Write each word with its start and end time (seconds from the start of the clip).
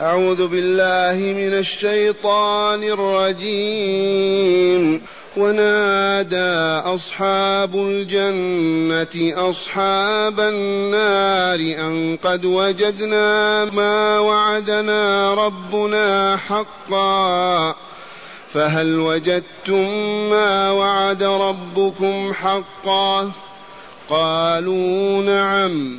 أعوذ 0.00 0.46
بالله 0.46 1.32
من 1.32 1.58
الشيطان 1.58 2.84
الرجيم. 2.84 5.02
ونادى 5.36 6.88
أصحاب 6.94 7.76
الجنة 7.76 9.50
أصحاب 9.50 10.40
النار 10.40 11.58
أن 11.58 12.18
قد 12.24 12.44
وجدنا 12.44 13.64
ما 13.64 14.18
وعدنا 14.18 15.34
ربنا 15.34 16.36
حقا. 16.36 17.74
فهل 18.52 19.00
وجدتم 19.00 19.88
ما 20.30 20.70
وعد 20.70 21.22
ربكم 21.22 22.32
حقا؟ 22.32 23.30
قالوا 24.08 25.22
نعم. 25.22 25.98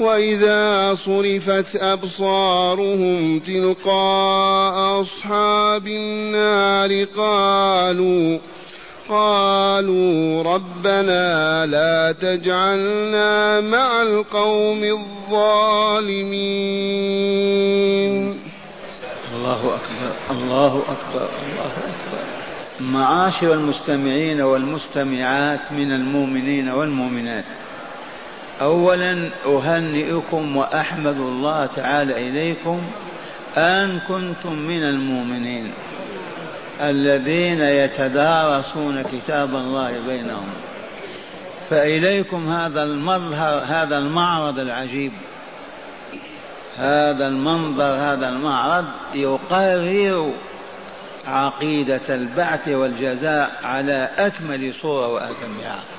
وإذا 0.00 0.94
صرفت 0.94 1.76
أبصارهم 1.76 3.40
تلقاء 3.40 5.00
أصحاب 5.00 5.86
النار 5.86 7.04
قالوا 7.04 8.38
قالوا 9.08 10.42
ربنا 10.42 11.66
لا 11.66 12.12
تجعلنا 12.12 13.60
مع 13.60 14.02
القوم 14.02 14.84
الظالمين. 14.84 16.34
الله 19.36 19.58
أكبر 19.58 20.12
الله 20.30 20.78
أكبر 20.78 21.28
الله 21.42 21.64
أكبر. 21.66 22.22
معاشر 22.80 23.52
المستمعين 23.52 24.40
والمستمعات 24.40 25.72
من 25.72 25.90
المؤمنين 25.92 26.68
والمؤمنات. 26.68 27.44
اولا 28.60 29.30
أهنئكم 29.46 30.56
وأحمد 30.56 31.16
الله 31.16 31.66
تعالى 31.66 32.28
إليكم 32.28 32.82
أن 33.56 34.00
كنتم 34.08 34.52
من 34.52 34.82
المؤمنين 34.82 35.72
الذين 36.80 37.60
يتدارسون 37.60 39.02
كتاب 39.02 39.54
الله 39.54 40.00
بينهم. 40.06 40.48
فإليكم 41.70 42.48
هذا 42.48 42.82
المظهر 42.82 43.62
هذا 43.66 43.98
المعرض 43.98 44.58
العجيب. 44.58 45.12
هذا 46.76 47.26
المنظر 47.26 47.94
هذا 47.94 48.28
المعرض 48.28 48.84
يقرر 49.14 50.32
عقيدة 51.26 52.00
البعث 52.08 52.68
والجزاء 52.68 53.60
على 53.64 54.10
أكمل 54.18 54.74
صورة 54.74 55.08
وأتمها. 55.08 55.93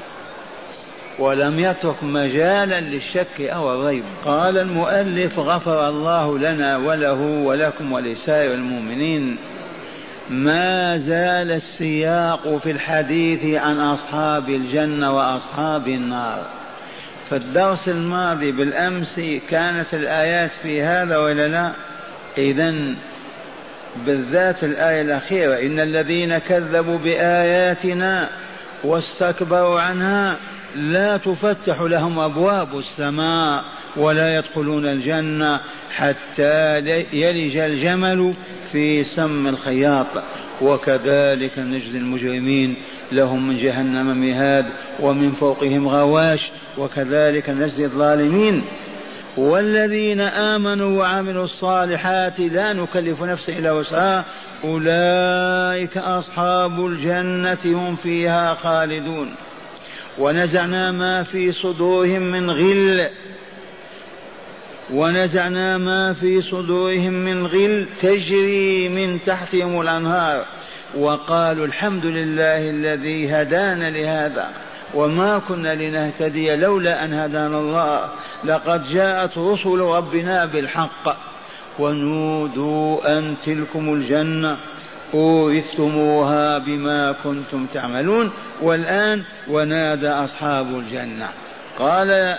ولم 1.20 1.60
يترك 1.60 2.04
مجالا 2.04 2.82
للشك 2.82 3.42
أو 3.42 3.74
الريب 3.74 4.04
قال 4.26 4.58
المؤلف 4.58 5.40
غفر 5.40 5.90
الله 5.90 6.40
لنا 6.40 6.78
وله 6.78 7.22
ولكم 7.22 7.92
ولسائر 7.92 8.54
المؤمنين. 8.54 9.38
ما 10.30 10.98
زال 10.98 11.52
السياق 11.52 12.58
في 12.58 12.72
الحديث 12.72 13.62
عن 13.62 13.80
أصحاب 13.80 14.50
الجنة 14.50 15.16
وأصحاب 15.16 15.88
النار. 15.88 16.46
في 17.30 17.36
الدرس 17.36 17.90
الماضي 17.90 18.52
بالأمس 18.52 19.22
كانت 19.50 19.94
الآيات 19.94 20.52
في 20.52 20.84
هذا 20.84 21.18
ولا 21.18 21.48
لا؟ 21.48 21.72
إذا 22.38 22.96
بالذات 24.06 24.64
الآية 24.64 25.02
الأخيرة 25.02 25.60
إن 25.60 25.80
الذين 25.80 26.38
كذبوا 26.38 26.98
بآياتنا 26.98 28.30
واستكبروا 28.84 29.82
عنها 29.82 30.38
لا 30.76 31.18
تفتح 31.18 31.82
لهم 31.82 32.20
أبواب 32.20 32.78
السماء 32.78 33.64
ولا 33.96 34.38
يدخلون 34.38 34.86
الجنة 34.86 35.62
حتى 35.92 36.78
يلج 37.14 37.58
الجمل 37.58 38.34
في 38.72 39.04
سم 39.04 39.48
الخياط. 39.48 40.08
وكذلك 40.62 41.60
نجزي 41.60 41.98
المجرمين 41.98 42.76
لهم 43.12 43.48
من 43.48 43.58
جهنم 43.58 44.18
مهاد 44.18 44.66
ومن 45.00 45.32
فوقهم 45.32 45.88
غواش. 45.88 46.52
وكذلك 46.78 47.50
نجزي 47.50 47.86
الظالمين 47.86 48.62
والذين 49.38 50.22
آمنوا 50.22 51.00
وعملوا 51.00 51.44
الصالحات 51.44 52.40
لا 52.40 52.74
نكلف 52.74 53.24
نفسا 53.24 53.54
إلا 53.54 53.72
وسعها. 53.72 54.26
أولئك 54.64 55.98
أصحاب 55.98 56.86
الجنة 56.86 57.58
هم 57.66 57.96
فيها 57.96 58.54
خالدون. 58.54 59.36
ونزعنا 60.18 60.92
ما 60.92 61.24
في 61.24 61.52
صدورهم 61.52 62.22
من 62.22 62.50
غل. 62.50 63.10
ونزعنا 64.94 65.78
ما 65.78 66.14
في 66.14 66.42
صدورهم 66.42 67.14
من 67.14 67.46
غل 67.46 67.86
تجري 68.02 68.90
من 68.90 69.24
تحتهم 69.24 69.82
الأنهار. 69.82 70.46
وقالوا 70.98 71.66
الحمد 71.66 72.06
لله 72.06 72.70
الذي 72.70 73.30
هدانا 73.30 73.90
لهذا 73.90 74.50
وما 74.94 75.42
كنا 75.48 75.76
لنهتدي 75.76 76.56
لولا 76.56 77.04
أن 77.04 77.14
هدانا 77.14 77.60
الله. 77.60 78.10
لقد 78.44 78.90
جاءت 78.90 79.38
رسل 79.38 79.80
ربنا 79.80 80.46
بالحق. 80.46 81.18
ونودوا 81.80 83.18
أن 83.18 83.36
تلكم 83.46 83.94
الجنة. 83.94 84.58
أورثتموها 85.14 86.58
بما 86.58 87.12
كنتم 87.12 87.66
تعملون 87.74 88.32
والآن 88.62 89.24
ونادى 89.48 90.10
أصحاب 90.10 90.80
الجنة. 90.80 91.30
قال 91.80 92.38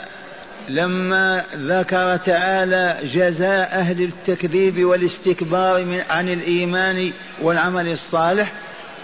لما 0.69 1.45
ذكر 1.55 2.17
تعالى 2.17 2.97
جزاء 3.15 3.69
أهل 3.73 4.03
التكذيب 4.03 4.85
والاستكبار 4.85 5.85
من 5.85 6.01
عن 6.11 6.29
الإيمان 6.29 7.13
والعمل 7.43 7.89
الصالح 7.89 8.53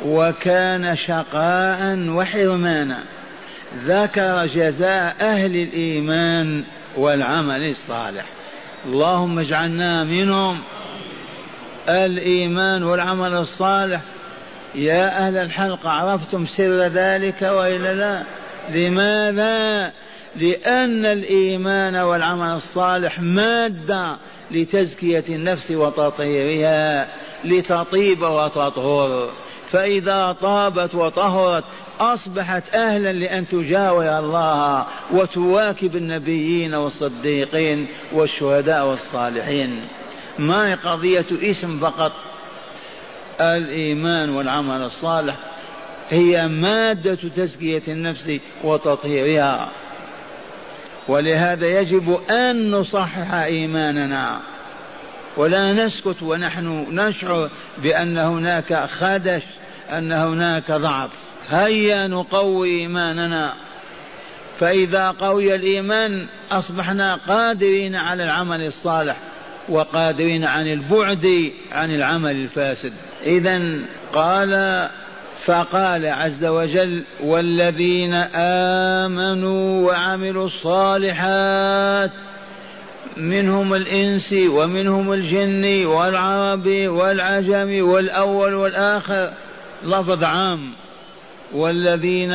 وكان 0.04 0.96
شقاء 0.96 1.98
وحرمانا. 2.08 3.02
ذكر 3.84 4.46
جزاء 4.46 5.16
أهل 5.20 5.56
الإيمان 5.56 6.64
والعمل 6.96 7.70
الصالح. 7.70 8.24
اللهم 8.86 9.38
اجعلنا 9.38 10.04
منهم. 10.04 10.58
الإيمان 11.88 12.82
والعمل 12.82 13.34
الصالح. 13.34 14.00
يا 14.74 15.26
أهل 15.26 15.36
الحلقة 15.36 15.90
عرفتم 15.90 16.46
سر 16.46 16.78
ذلك 16.86 17.42
وإلا 17.42 17.94
لا؟ 17.94 18.22
لماذا؟ 18.70 19.92
لأن 20.36 21.06
الإيمان 21.06 21.96
والعمل 21.96 22.56
الصالح 22.56 23.20
مادة 23.20 24.16
لتزكية 24.50 25.24
النفس 25.28 25.70
وتطهيرها 25.70 27.08
لتطيب 27.44 28.22
وتطهر. 28.22 29.28
فإذا 29.72 30.36
طابت 30.40 30.94
وطهرت 30.94 31.64
أصبحت 32.00 32.74
أهلا 32.74 33.12
لأن 33.12 33.48
تجاور 33.48 34.18
الله 34.18 34.86
وتواكب 35.10 35.96
النبيين 35.96 36.74
والصديقين 36.74 37.86
والشهداء 38.12 38.86
والصالحين. 38.86 39.82
ما 40.38 40.68
هي 40.68 40.74
قضية 40.74 41.26
اسم 41.32 41.78
فقط؟ 41.80 42.12
الإيمان 43.40 44.30
والعمل 44.30 44.82
الصالح 44.82 45.36
هي 46.10 46.48
مادة 46.48 47.14
تزكية 47.14 47.82
النفس 47.88 48.32
وتطهيرها. 48.64 49.70
ولهذا 51.08 51.66
يجب 51.66 52.20
أن 52.30 52.70
نصحح 52.70 53.34
إيماننا. 53.34 54.40
ولا 55.36 55.72
نسكت 55.72 56.22
ونحن 56.22 56.86
نشعر 56.90 57.50
بأن 57.78 58.18
هناك 58.18 58.84
خدش 58.84 59.42
أن 59.90 60.12
هناك 60.12 60.72
ضعف. 60.72 61.10
هيا 61.50 62.06
نقوي 62.06 62.80
إيماننا. 62.80 63.54
فإذا 64.58 65.10
قوي 65.10 65.54
الإيمان 65.54 66.26
أصبحنا 66.52 67.14
قادرين 67.14 67.96
على 67.96 68.24
العمل 68.24 68.66
الصالح. 68.66 69.16
وقادرين 69.68 70.44
عن 70.44 70.66
البعد 70.66 71.52
عن 71.72 71.94
العمل 71.94 72.36
الفاسد. 72.36 72.92
إذا 73.26 73.78
قال 74.12 74.88
فقال 75.44 76.06
عز 76.06 76.44
وجل 76.44 77.02
والذين 77.20 78.14
آمنوا 79.04 79.86
وعملوا 79.86 80.46
الصالحات 80.46 82.10
منهم 83.16 83.74
الإنس 83.74 84.32
ومنهم 84.32 85.12
الجن 85.12 85.86
والعرب 85.86 86.66
والعجم 86.68 87.88
والأول 87.88 88.54
والآخر 88.54 89.32
لفظ 89.84 90.24
عام 90.24 90.72
والذين 91.52 92.32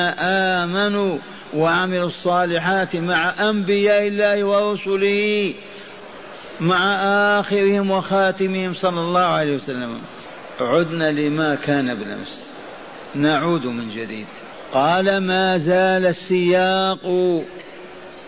آمنوا 0.57 1.17
وعملوا 1.53 2.07
الصالحات 2.07 2.95
مع 2.95 3.49
أنبياء 3.49 4.07
الله 4.07 4.43
ورسله 4.43 5.53
مع 6.61 7.03
آخرهم 7.39 7.91
وخاتمهم 7.91 8.73
صلى 8.73 8.99
الله 8.99 9.19
عليه 9.19 9.55
وسلم. 9.55 9.99
عدنا 10.59 11.11
لما 11.11 11.55
كان 11.55 11.85
بالأمس. 11.85 12.51
نعود 13.15 13.65
من 13.65 13.89
جديد. 13.89 14.25
قال 14.73 15.17
ما 15.17 15.57
زال 15.57 16.05
السياق 16.05 17.01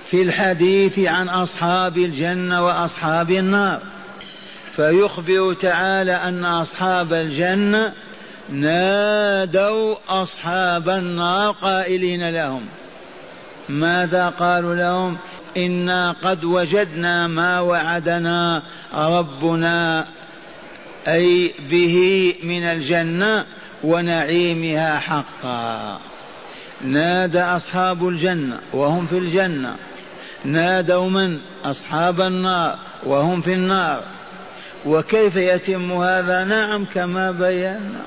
في 0.06 0.22
الحديث 0.22 1.00
عن 1.00 1.30
أصحاب 1.30 1.98
الجنة 1.98 2.66
وأصحاب 2.66 3.32
النار. 3.32 3.80
فيخبر 4.72 5.54
تعالى 5.54 6.14
أن 6.14 6.46
أصحاب 6.46 7.14
الجنة 7.14 7.94
نادوا 8.50 9.96
أصحاب 10.10 10.90
النار 10.90 11.52
قائلين 11.52 12.30
لهم. 12.30 12.66
ماذا 13.70 14.30
قالوا 14.30 14.76
لهم؟ 14.76 15.18
إنا 15.58 16.16
قد 16.24 16.44
وجدنا 16.44 17.28
ما 17.28 17.60
وعدنا 17.60 18.64
ربنا 18.94 20.06
أي 21.08 21.54
به 21.70 22.36
من 22.44 22.64
الجنة 22.64 23.46
ونعيمها 23.84 25.00
حقا. 25.00 26.00
نادى 26.82 27.42
أصحاب 27.42 28.08
الجنة 28.08 28.60
وهم 28.74 29.06
في 29.06 29.18
الجنة. 29.18 29.76
نادوا 30.46 31.10
من؟ 31.10 31.40
أصحاب 31.66 32.22
النار 32.22 32.78
وهم 33.04 33.42
في 33.42 33.54
النار. 33.54 34.04
وكيف 34.86 35.36
يتم 35.36 35.92
هذا؟ 35.92 36.44
نعم 36.44 36.86
كما 36.86 37.32
بينا. 37.32 38.02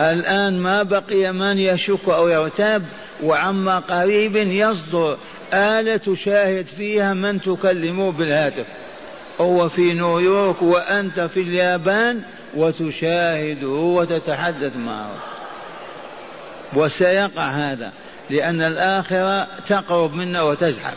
الآن 0.00 0.58
ما 0.58 0.82
بقي 0.82 1.32
من 1.32 1.58
يشك 1.58 2.08
أو 2.08 2.28
يرتاب 2.28 2.84
وعما 3.22 3.78
قريب 3.78 4.36
يصدر 4.36 5.16
آلة 5.52 5.96
تشاهد 5.96 6.66
فيها 6.66 7.14
من 7.14 7.40
تكلمه 7.40 8.12
بالهاتف. 8.12 8.66
هو 9.40 9.68
في 9.68 9.92
نيويورك 9.92 10.62
وأنت 10.62 11.20
في 11.20 11.40
اليابان 11.40 12.22
وتشاهده 12.56 13.68
وتتحدث 13.68 14.76
معه. 14.76 15.10
وسيقع 16.74 17.50
هذا 17.50 17.92
لأن 18.30 18.62
الآخرة 18.62 19.48
تقرب 19.68 20.14
منا 20.14 20.42
وتزحف 20.42 20.96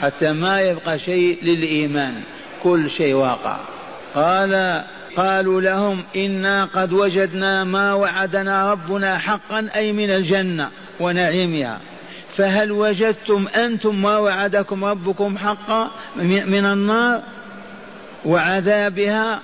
حتى 0.00 0.32
ما 0.32 0.60
يبقى 0.60 0.98
شيء 0.98 1.38
للإيمان. 1.42 2.22
كل 2.62 2.90
شيء 2.90 3.14
واقع. 3.14 3.58
قال 4.16 4.82
قالوا 5.16 5.60
لهم 5.60 6.04
إنا 6.16 6.64
قد 6.64 6.92
وجدنا 6.92 7.64
ما 7.64 7.94
وعدنا 7.94 8.72
ربنا 8.72 9.18
حقا 9.18 9.68
أي 9.74 9.92
من 9.92 10.10
الجنة 10.10 10.70
ونعيمها. 11.00 11.80
فهل 12.36 12.72
وجدتم 12.72 13.46
أنتم 13.56 14.02
ما 14.02 14.18
وعدكم 14.18 14.84
ربكم 14.84 15.38
حقا 15.38 15.90
من 16.46 16.64
النار 16.64 17.22
وعذابها؟ 18.24 19.40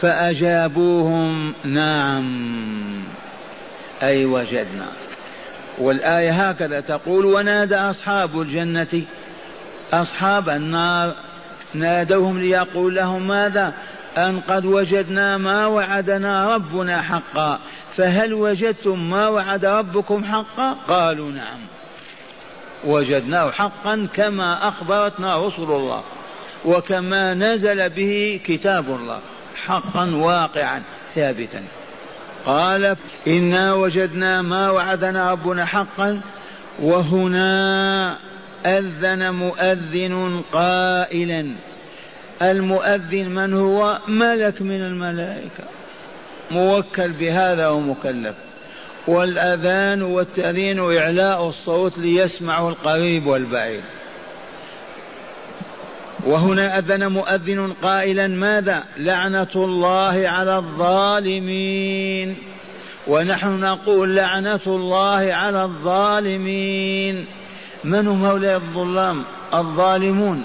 فأجابوهم 0.00 1.54
نعم 1.64 3.04
أي 4.02 4.24
وجدنا. 4.24 4.88
والآية 5.78 6.48
هكذا 6.48 6.80
تقول 6.80 7.24
ونادى 7.24 7.76
أصحاب 7.76 8.40
الجنة 8.40 9.02
أصحاب 9.92 10.48
النار 10.48 11.14
نادوهم 11.74 12.40
ليقول 12.40 12.94
لهم 12.94 13.26
ماذا؟ 13.28 13.72
أن 14.18 14.40
قد 14.40 14.64
وجدنا 14.64 15.38
ما 15.38 15.66
وعدنا 15.66 16.54
ربنا 16.54 17.02
حقا 17.02 17.58
فهل 17.96 18.34
وجدتم 18.34 19.10
ما 19.10 19.28
وعد 19.28 19.64
ربكم 19.64 20.24
حقا؟ 20.24 20.76
قالوا 20.88 21.30
نعم. 21.32 21.58
وجدناه 22.84 23.50
حقا 23.50 24.08
كما 24.14 24.68
أخبرتنا 24.68 25.38
رسل 25.38 25.62
الله 25.62 26.02
وكما 26.64 27.34
نزل 27.34 27.88
به 27.88 28.40
كتاب 28.46 28.86
الله 28.86 29.20
حقا 29.56 30.14
واقعا 30.14 30.82
ثابتا. 31.14 31.62
قال 32.46 32.96
إنا 33.26 33.74
وجدنا 33.74 34.42
ما 34.42 34.70
وعدنا 34.70 35.30
ربنا 35.30 35.64
حقا 35.64 36.20
وهنا 36.82 38.18
أذن 38.66 39.34
مؤذن 39.34 40.42
قائلا. 40.52 41.54
المؤذن 42.42 43.28
من 43.28 43.54
هو؟ 43.54 43.98
ملك 44.08 44.62
من 44.62 44.80
الملائكة. 44.80 45.64
موكل 46.50 47.12
بهذا 47.12 47.68
ومكلف. 47.68 48.36
والأذان 49.08 50.02
والتأذين 50.02 50.80
وإعلاء 50.80 51.48
الصوت 51.48 51.98
ليسمعه 51.98 52.68
القريب 52.68 53.26
والبعيد. 53.26 53.82
وهنا 56.26 56.78
أذن 56.78 57.06
مؤذن 57.06 57.72
قائلا 57.82 58.28
ماذا؟ 58.28 58.84
لعنة 58.96 59.48
الله 59.56 60.28
على 60.28 60.56
الظالمين. 60.56 62.36
ونحن 63.06 63.60
نقول 63.60 64.16
لعنة 64.16 64.60
الله 64.66 65.32
على 65.32 65.62
الظالمين. 65.62 67.26
من 67.84 68.08
هم 68.08 68.24
هؤلاء 68.24 68.56
الظلام 68.56 69.24
الظالمون؟ 69.54 70.44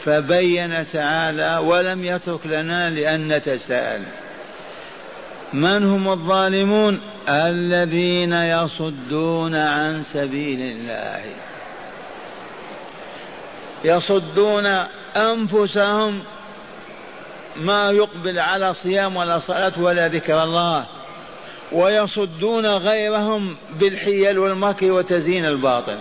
فبين 0.00 0.90
تعالى 0.92 1.56
ولم 1.56 2.04
يترك 2.04 2.46
لنا 2.46 2.90
لأن 2.90 3.28
نتساءل. 3.28 4.02
من 5.52 5.84
هم 5.84 6.08
الظالمون؟ 6.08 7.00
الذين 7.28 8.32
يصدون 8.32 9.54
عن 9.54 10.02
سبيل 10.02 10.60
الله. 10.60 11.24
يصدون 13.84 14.66
أنفسهم 15.16 16.22
ما 17.56 17.90
يقبل 17.90 18.38
على 18.38 18.74
صيام 18.74 19.16
ولا 19.16 19.38
صلاة 19.38 19.72
ولا 19.78 20.08
ذكر 20.08 20.42
الله. 20.42 20.86
ويصدون 21.72 22.66
غيرهم 22.66 23.56
بالحيل 23.80 24.38
والمكر 24.38 24.92
وتزيين 24.92 25.46
الباطل. 25.46 25.98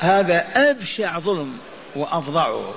هذا 0.00 0.46
أبشع 0.56 1.18
ظلم 1.18 1.56
وافظعه 1.96 2.74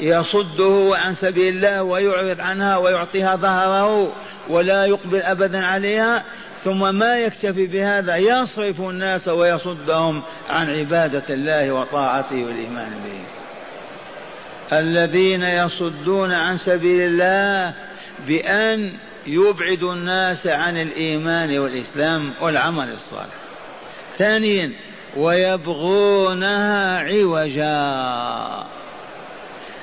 يصده 0.00 0.90
عن 0.94 1.14
سبيل 1.14 1.56
الله 1.56 1.82
ويعرض 1.82 2.40
عنها 2.40 2.76
ويعطيها 2.76 3.36
ظهره 3.36 4.12
ولا 4.48 4.86
يقبل 4.86 5.22
أبدا 5.22 5.66
عليها 5.66 6.24
ثم 6.64 6.94
ما 6.94 7.16
يكتفي 7.16 7.66
بهذا 7.66 8.16
يصرف 8.16 8.80
الناس 8.80 9.28
ويصدهم 9.28 10.22
عن 10.50 10.78
عبادة 10.78 11.22
الله 11.30 11.72
وطاعته 11.72 12.36
والإيمان 12.36 12.90
به. 13.04 13.26
الذين 14.78 15.42
يصدون 15.42 16.32
عن 16.32 16.58
سبيل 16.58 17.02
الله 17.02 17.74
بأن 18.26 18.92
يبعدوا 19.26 19.92
الناس 19.92 20.46
عن 20.46 20.76
الإيمان 20.76 21.58
والإسلام 21.58 22.34
والعمل 22.40 22.92
الصالح. 22.92 23.34
ثانيا 24.18 24.72
ويبغونها 25.16 26.98
عوجا. 26.98 28.64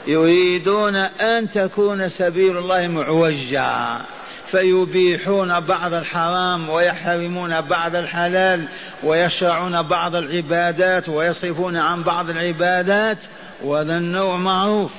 يريدون 0.07 0.95
أن 0.95 1.49
تكون 1.49 2.09
سبيل 2.09 2.57
الله 2.57 2.87
معوجا. 2.87 4.01
فيبيحون 4.47 5.59
بعض 5.59 5.93
الحرام 5.93 6.69
ويحرمون 6.69 7.61
بعض 7.61 7.95
الحلال 7.95 8.67
ويشرعون 9.03 9.81
بعض 9.81 10.15
العبادات 10.15 11.09
ويصرفون 11.09 11.77
عن 11.77 12.03
بعض 12.03 12.29
العبادات. 12.29 13.17
وهذا 13.63 13.97
النوع 13.97 14.37
معروف. 14.37 14.91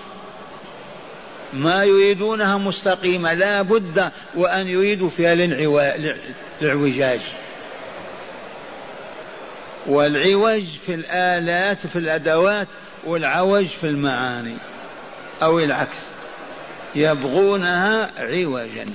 ما 1.52 1.84
يريدونها 1.84 2.58
مستقيمة. 2.58 3.34
لا 3.34 3.62
بد 3.62 4.10
وأن 4.34 4.68
يريدوا 4.68 5.10
فيها 5.10 5.32
الاعوجاج 6.62 7.20
والعوج 9.86 10.62
في 10.86 10.94
الآلات 10.94 11.86
في 11.86 11.98
الأدوات 11.98 12.68
والعوج 13.04 13.66
في 13.66 13.84
المعاني 13.84 14.56
أو 15.42 15.58
العكس. 15.58 15.98
يبغونها 16.94 18.10
عوجا. 18.16 18.86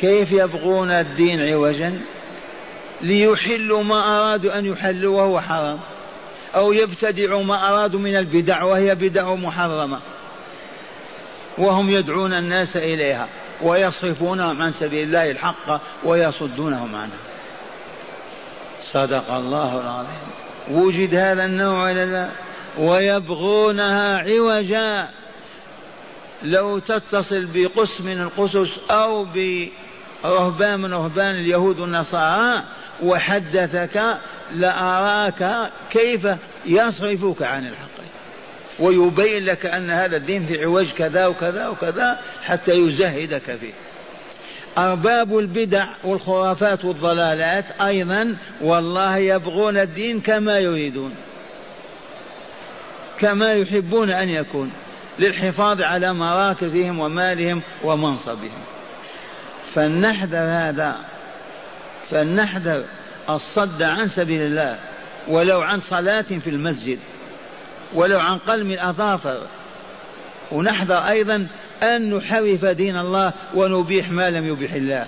كيف 0.00 0.32
يبغون 0.32 0.90
الدين 0.90 1.40
عوجا؟ 1.40 2.00
ليحلوا 3.00 3.82
ما 3.82 4.18
أرادوا 4.18 4.58
أن 4.58 4.66
يحلوا 4.66 5.16
وهو 5.16 5.40
حرام. 5.40 5.78
أو 6.54 6.72
يبتدعوا 6.72 7.44
ما 7.44 7.68
أرادوا 7.68 8.00
من 8.00 8.16
البدع 8.16 8.62
وهي 8.62 8.94
بدع 8.94 9.34
محرمة. 9.34 10.00
وهم 11.58 11.90
يدعون 11.90 12.32
الناس 12.32 12.76
إليها 12.76 13.28
ويصرفونهم 13.62 14.62
عن 14.62 14.72
سبيل 14.72 15.04
الله 15.04 15.30
الحق 15.30 15.80
ويصدونهم 16.04 16.94
عنها. 16.94 17.18
صدق 18.96 19.30
الله 19.30 19.80
العظيم. 19.80 20.18
وجد 20.70 21.14
هذا 21.14 21.44
النوع 21.44 21.90
إلى 21.90 22.04
لا 22.04 22.28
ويبغونها 22.78 24.18
عوجا. 24.18 25.08
لو 26.42 26.78
تتصل 26.78 27.46
بقس 27.54 28.00
من 28.00 28.20
القسس 28.20 28.78
أو 28.90 29.24
برهبان 29.24 30.80
من 30.80 30.94
رهبان 30.94 31.34
اليهود 31.34 31.78
والنصارى 31.78 32.64
وحدثك 33.02 34.18
لأراك 34.54 35.70
كيف 35.90 36.28
يصرفك 36.66 37.42
عن 37.42 37.66
الحق. 37.66 37.96
ويبين 38.78 39.44
لك 39.44 39.66
أن 39.66 39.90
هذا 39.90 40.16
الدين 40.16 40.46
في 40.46 40.64
عوج 40.64 40.90
كذا 40.90 41.26
وكذا 41.26 41.68
وكذا 41.68 42.18
حتى 42.44 42.72
يزهدك 42.72 43.56
فيه. 43.60 43.72
أرباب 44.78 45.38
البدع 45.38 45.86
والخرافات 46.04 46.84
والضلالات 46.84 47.64
أيضا 47.80 48.36
والله 48.60 49.16
يبغون 49.16 49.76
الدين 49.76 50.20
كما 50.20 50.58
يريدون 50.58 51.14
كما 53.18 53.52
يحبون 53.52 54.10
أن 54.10 54.28
يكون 54.28 54.72
للحفاظ 55.18 55.82
على 55.82 56.12
مراكزهم 56.12 56.98
ومالهم 56.98 57.62
ومنصبهم. 57.84 58.60
فلنحذر 59.74 60.38
هذا 60.38 60.96
فلنحذر 62.10 62.84
الصد 63.30 63.82
عن 63.82 64.08
سبيل 64.08 64.42
الله 64.42 64.78
ولو 65.28 65.60
عن 65.60 65.80
صلاة 65.80 66.22
في 66.22 66.50
المسجد 66.50 66.98
ولو 67.94 68.20
عن 68.20 68.38
قلم 68.38 68.70
الأظافر. 68.70 69.46
ونحذر 70.52 70.98
أيضا 70.98 71.46
أن 71.82 72.14
نحرف 72.14 72.64
دين 72.64 72.96
الله 72.96 73.32
ونبيح 73.54 74.10
ما 74.10 74.30
لم 74.30 74.46
يبيح 74.46 74.72
الله. 74.72 75.06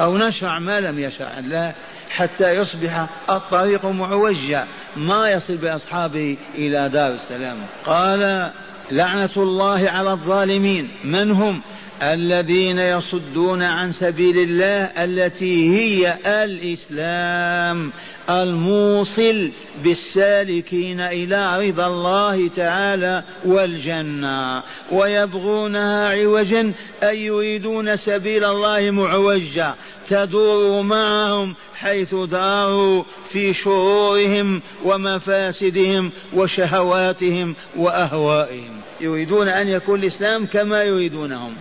أو 0.00 0.18
نشرع 0.18 0.58
ما 0.58 0.80
لم 0.80 0.98
يشرع 0.98 1.38
الله 1.38 1.74
حتى 2.10 2.54
يصبح 2.54 3.06
الطريق 3.30 3.86
معوجا. 3.86 4.66
ما 4.96 5.30
يصل 5.30 5.56
بأصحابه 5.56 6.36
إلى 6.54 6.88
دار 6.88 7.10
السلام. 7.10 7.56
قال 7.86 8.50
لعنة 8.90 9.30
الله 9.36 9.90
على 9.90 10.12
الظالمين. 10.12 10.90
من 11.04 11.30
هم؟ 11.30 11.62
الذين 12.02 12.78
يصدون 12.78 13.62
عن 13.62 13.92
سبيل 13.92 14.38
الله 14.38 15.04
التي 15.04 15.78
هي 15.78 16.18
الإسلام 16.44 17.92
الموصل 18.30 19.50
بالسالكين 19.84 21.00
إلى 21.00 21.58
رضا 21.58 21.86
الله 21.86 22.48
تعالى 22.48 23.22
والجنة 23.44 24.62
ويبغونها 24.92 26.08
عوجا 26.08 26.72
أي 27.02 27.24
يريدون 27.24 27.96
سبيل 27.96 28.44
الله 28.44 28.90
معوجا 28.90 29.74
تدور 30.08 30.82
معهم 30.82 31.54
حيث 31.74 32.14
داروا 32.14 33.02
في 33.28 33.54
شرورهم 33.54 34.62
ومفاسدهم 34.84 36.10
وشهواتهم 36.34 37.54
وأهوائهم. 37.76 38.80
يريدون 39.00 39.48
أن 39.48 39.68
يكون 39.68 40.00
الإسلام 40.00 40.46
كما 40.46 40.82
يريدونهم. 40.82 41.54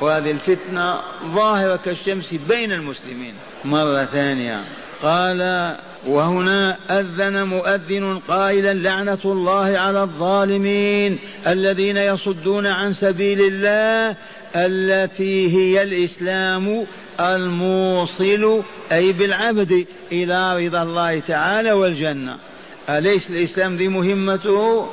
وهذه 0.00 0.30
الفتنة 0.30 1.00
ظاهرة 1.34 1.76
كالشمس 1.76 2.34
بين 2.48 2.72
المسلمين. 2.72 3.34
مرة 3.64 4.04
ثانية 4.04 4.64
قال 5.02 5.76
وهنا 6.06 6.76
أذن 6.90 7.42
مؤذن 7.46 8.18
قائلا 8.28 8.74
لعنة 8.74 9.18
الله 9.24 9.78
على 9.78 10.02
الظالمين 10.02 11.18
الذين 11.46 11.96
يصدون 11.96 12.66
عن 12.66 12.92
سبيل 12.92 13.40
الله 13.40 14.16
التي 14.56 15.56
هي 15.56 15.82
الإسلام 15.82 16.86
الموصل 17.20 18.62
أي 18.92 19.12
بالعبد 19.12 19.86
إلى 20.12 20.66
رضا 20.66 20.82
الله 20.82 21.20
تعالى 21.20 21.72
والجنة. 21.72 22.38
أليس 22.88 23.30
الإسلام 23.30 23.76
ذي 23.76 23.88
مهمته 23.88 24.88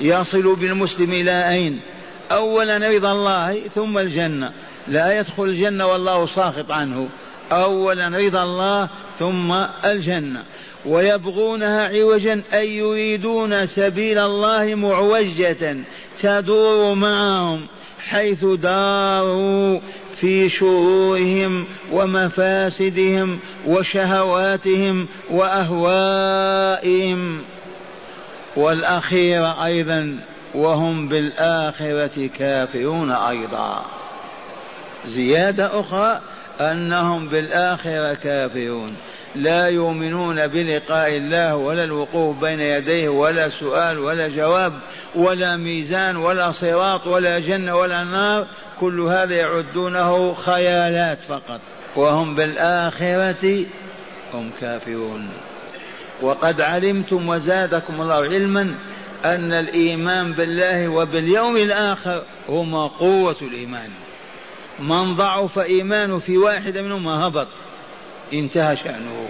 يصل 0.00 0.56
بالمسلم 0.56 1.12
إلى 1.12 1.48
أين؟ 1.50 1.80
أولا 2.30 2.88
رضا 2.88 3.12
الله 3.12 3.60
ثم 3.74 3.98
الجنة. 3.98 4.52
لا 4.88 5.18
يدخل 5.18 5.42
الجنة 5.42 5.86
والله 5.86 6.26
ساخط 6.26 6.72
عنه. 6.72 7.08
أولا 7.52 8.08
رضا 8.08 8.42
الله 8.42 8.88
ثم 9.18 9.52
الجنة. 9.84 10.42
ويبغونها 10.86 11.88
عوجا 11.88 12.42
أي 12.54 12.76
يريدون 12.76 13.66
سبيل 13.66 14.18
الله 14.18 14.74
معوجة 14.74 15.76
تدور 16.22 16.94
معهم 16.94 17.66
حيث 17.98 18.44
داروا 18.44 19.80
في 20.16 20.48
شرورهم 20.48 21.66
ومفاسدهم 21.92 23.38
وشهواتهم 23.66 25.06
وأهوائهم. 25.30 26.66
والاخير 28.56 29.46
أيضا 29.64 30.18
وهم 30.54 31.08
بالآخرة 31.08 32.30
كافرون 32.38 33.10
أيضا. 33.10 33.84
زيادة 35.08 35.80
أخرى 35.80 36.20
أنهم 36.60 37.28
بالآخرة 37.28 38.14
كافرون. 38.14 38.96
لا 39.34 39.68
يؤمنون 39.68 40.46
بلقاء 40.46 41.16
الله 41.16 41.56
ولا 41.56 41.84
الوقوف 41.84 42.36
بين 42.36 42.60
يديه 42.60 43.08
ولا 43.08 43.48
سؤال 43.48 43.98
ولا 43.98 44.28
جواب 44.28 44.72
ولا 45.14 45.56
ميزان 45.56 46.16
ولا 46.16 46.50
صراط 46.50 47.06
ولا 47.06 47.38
جنة 47.38 47.76
ولا 47.76 48.02
نار. 48.02 48.46
كل 48.80 49.00
هذا 49.00 49.34
يعدونه 49.34 50.34
خيالات 50.34 51.18
فقط. 51.28 51.60
وهم 51.96 52.34
بالآخرة 52.34 53.64
هم 54.34 54.50
كافرون. 54.60 55.28
وقد 56.22 56.60
علمتم 56.60 57.28
وزادكم 57.28 58.02
الله 58.02 58.14
علما 58.14 58.74
أن 59.24 59.52
الإيمان 59.52 60.32
بالله 60.32 60.88
وباليوم 60.88 61.56
الآخر 61.56 62.22
هما 62.48 62.86
قوة 62.86 63.36
الإيمان. 63.42 63.90
من 64.78 65.16
ضعف 65.16 65.58
إيمانه 65.58 66.18
في 66.18 66.38
واحدة 66.38 66.82
منهما 66.82 67.26
هبط. 67.26 67.46
انتهى 68.32 68.76
شأنه. 68.76 69.28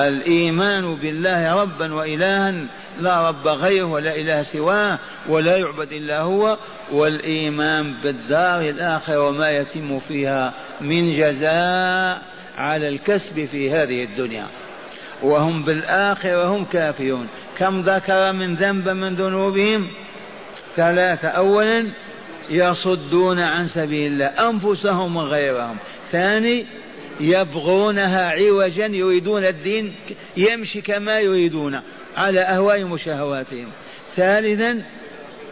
الإيمان 0.00 0.94
بالله 0.94 1.62
ربا 1.62 1.94
وإلها 1.94 2.54
لا 3.00 3.28
رب 3.28 3.48
غيره 3.48 3.86
ولا 3.86 4.16
إله 4.16 4.42
سواه 4.42 4.98
ولا 5.28 5.56
يعبد 5.56 5.92
إلا 5.92 6.20
هو 6.20 6.58
والإيمان 6.92 7.94
بالدار 8.02 8.60
الآخرة 8.60 9.28
وما 9.28 9.50
يتم 9.50 9.98
فيها 9.98 10.54
من 10.80 11.12
جزاء 11.12 12.22
على 12.58 12.88
الكسب 12.88 13.44
في 13.44 13.70
هذه 13.70 14.04
الدنيا. 14.04 14.46
وهم 15.22 15.62
بالآخرة 15.62 16.44
هم 16.44 16.64
كافرون. 16.64 17.28
كم 17.58 17.80
ذكر 17.80 18.32
من 18.32 18.54
ذنب 18.54 18.88
من 18.88 19.14
ذنوبهم؟ 19.14 19.90
ثلاثة. 20.76 21.28
أولا 21.28 21.90
يصدون 22.50 23.40
عن 23.40 23.66
سبيل 23.66 24.06
الله 24.06 24.26
أنفسهم 24.26 25.16
وغيرهم. 25.16 25.76
ثاني 26.10 26.66
يبغونها 27.20 28.30
عوجا 28.30 28.86
يريدون 28.86 29.44
الدين 29.44 29.94
يمشي 30.36 30.80
كما 30.80 31.18
يريدون 31.18 31.80
على 32.16 32.40
أهوائهم 32.40 32.92
وشهواتهم 32.92 33.66
ثالثا 34.16 34.82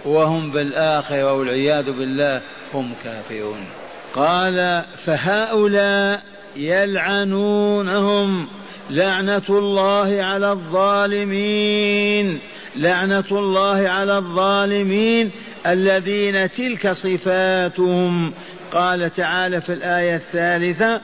وهم 0.05 0.51
بالآخرة 0.51 1.35
والعياذ 1.35 1.85
بالله 1.85 2.43
هم 2.75 2.93
كافرون. 3.05 3.67
قال 4.15 4.85
فهؤلاء 5.05 6.23
يلعنونهم. 6.57 8.49
لعنة 8.93 9.43
الله 9.49 10.23
على 10.23 10.53
الظالمين. 10.53 12.39
لعنة 12.77 13.25
الله 13.31 13.89
على 13.89 14.17
الظالمين 14.19 15.31
الذين 15.67 16.51
تلك 16.51 16.93
صفاتهم. 16.93 18.33
قال 18.73 19.13
تعالى 19.13 19.61
في 19.61 19.73
الآية 19.73 20.17
الثالثة 20.17 21.01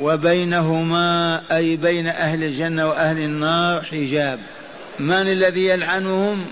وبينهما 0.00 1.40
أي 1.56 1.76
بين 1.76 2.06
أهل 2.06 2.44
الجنة 2.44 2.88
وأهل 2.88 3.18
النار 3.18 3.82
حجاب. 3.82 4.38
من 4.98 5.12
الذي 5.12 5.66
يلعنهم؟ 5.66 6.46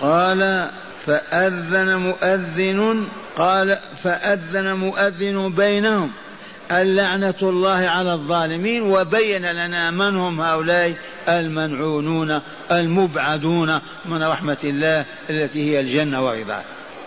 قال 0.00 0.70
فأذن 1.06 1.96
مؤذن 1.96 3.08
قال 3.36 3.78
فأذن 4.02 4.72
مؤذن 4.72 5.52
بينهم. 5.56 6.10
اللعنة 6.70 7.34
الله 7.42 7.88
على 7.88 8.12
الظالمين 8.12 8.82
وبين 8.82 9.46
لنا 9.46 9.90
من 9.90 10.16
هم 10.16 10.40
هؤلاء 10.40 10.94
المنعونون 11.28 12.40
المبعدون 12.70 13.80
من 14.04 14.22
رحمة 14.22 14.58
الله 14.64 15.04
التي 15.30 15.70
هي 15.70 15.80
الجنة 15.80 16.26
ورضاه 16.26 16.62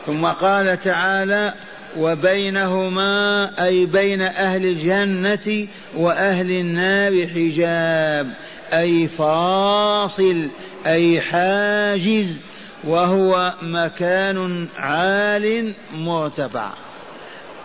ثم 0.05 0.25
قال 0.25 0.79
تعالى 0.79 1.53
وبينهما 1.97 3.51
أي 3.65 3.85
بين 3.85 4.21
أهل 4.21 4.65
الجنة 4.65 5.67
وأهل 5.95 6.51
النار 6.51 7.27
حجاب 7.27 8.33
أي 8.73 9.07
فاصل 9.07 10.47
أي 10.85 11.21
حاجز 11.21 12.41
وهو 12.83 13.53
مكان 13.61 14.67
عال 14.77 15.73
مرتفع. 15.95 16.69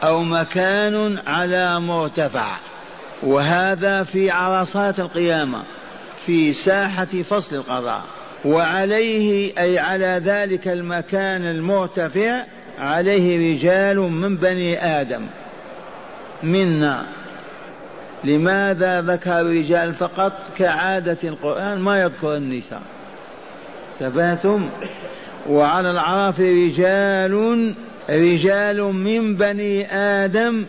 أو 0.05 0.23
مكان 0.23 1.19
على 1.27 1.81
مرتفع. 1.81 2.57
وهذا 3.23 4.03
في 4.03 4.31
عرصات 4.31 5.01
القيامة 5.01 5.63
في 6.27 6.53
ساحة 6.53 7.05
فصل 7.05 7.57
القضاء. 7.57 8.03
وعليه 8.45 9.53
أي 9.59 9.79
على 9.79 10.21
ذلك 10.25 10.69
المكان 10.69 11.45
المرتفع 11.45 12.45
عليه 12.79 13.53
رجال 13.53 13.97
من 13.97 14.37
بني 14.37 14.85
آدم. 15.01 15.27
منا. 16.43 17.07
لماذا 18.25 19.01
ذكر 19.01 19.41
الرجال 19.41 19.95
فقط؟ 19.95 20.33
كعادة 20.59 21.19
القرآن 21.25 21.79
ما 21.79 22.03
يذكر 22.03 22.37
النساء. 22.37 22.83
تباتم. 24.01 24.69
وعلى 25.49 25.91
العراف 25.91 26.41
رجال 26.41 27.75
رجال 28.09 28.83
من 28.83 29.37
بني 29.37 29.95
آدم 29.95 30.67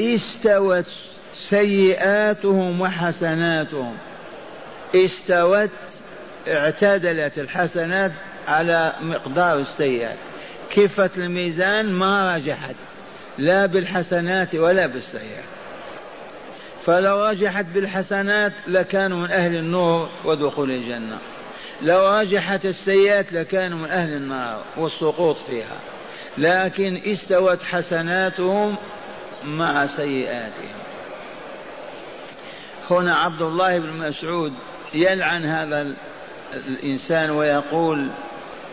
استوت 0.00 0.92
سيئاتهم 1.34 2.80
وحسناتهم. 2.80 3.96
استوت 4.94 5.70
اعتدلت 6.48 7.38
الحسنات 7.38 8.12
على 8.48 8.92
مقدار 9.00 9.58
السيئات. 9.58 10.16
كفة 10.70 11.10
الميزان 11.16 11.92
ما 11.92 12.36
رجحت. 12.36 12.74
لا 13.38 13.66
بالحسنات 13.66 14.54
ولا 14.54 14.86
بالسيئات. 14.86 15.44
فلو 16.84 17.24
رجحت 17.24 17.64
بالحسنات 17.74 18.52
لكانوا 18.66 19.18
من 19.18 19.30
أهل 19.30 19.56
النور 19.56 20.08
ودخول 20.24 20.70
الجنة. 20.70 21.18
لو 21.82 22.20
رجحت 22.20 22.66
السيئات 22.66 23.32
لكانوا 23.32 23.78
من 23.78 23.88
أهل 23.88 24.16
النار 24.16 24.60
والسقوط 24.76 25.36
فيها. 25.36 25.76
لكن 26.38 27.00
استوت 27.06 27.62
حسناتهم 27.62 28.76
مع 29.44 29.86
سيئاتهم. 29.86 30.76
هنا 32.90 33.14
عبد 33.14 33.42
الله 33.42 33.78
بن 33.78 34.08
مسعود 34.08 34.52
يلعن 34.94 35.44
هذا 35.44 35.92
الإنسان 36.54 37.30
ويقول 37.30 38.10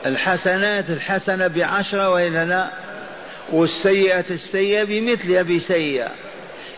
الحسنات 0.06 0.90
الحسنة 0.90 1.48
بعشرة 1.48 2.10
وإلا 2.10 2.46
لا؟ 2.46 2.70
والسيئة 3.52 4.26
السيئة 4.30 4.84
بمثلها 4.84 5.42
بسيئة 5.42 6.12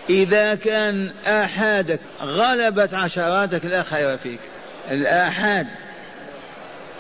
إذا 0.09 0.55
كان 0.55 1.11
آحادك 1.27 1.99
غلبت 2.21 2.93
عشراتك 2.93 3.65
لا 3.65 3.83
خير 3.83 4.17
فيك. 4.17 4.39
الآحاد 4.91 5.67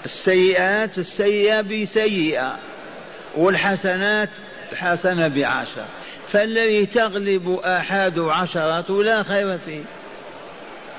السيئات 0.05 0.97
السيئة 0.97 1.61
بسيئة. 1.61 2.59
والحسنات 3.37 4.29
حسنة 4.75 5.27
بعشرة 5.27 5.85
فالذي 6.27 6.85
تغلب 6.85 7.59
آحاد 7.63 8.19
عشرة 8.19 9.03
لا 9.03 9.23
خير 9.23 9.57
فيه. 9.57 9.83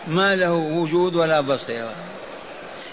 ما 0.08 0.36
له 0.36 0.52
وجود 0.52 1.14
ولا 1.14 1.40
بصيرة. 1.40 1.94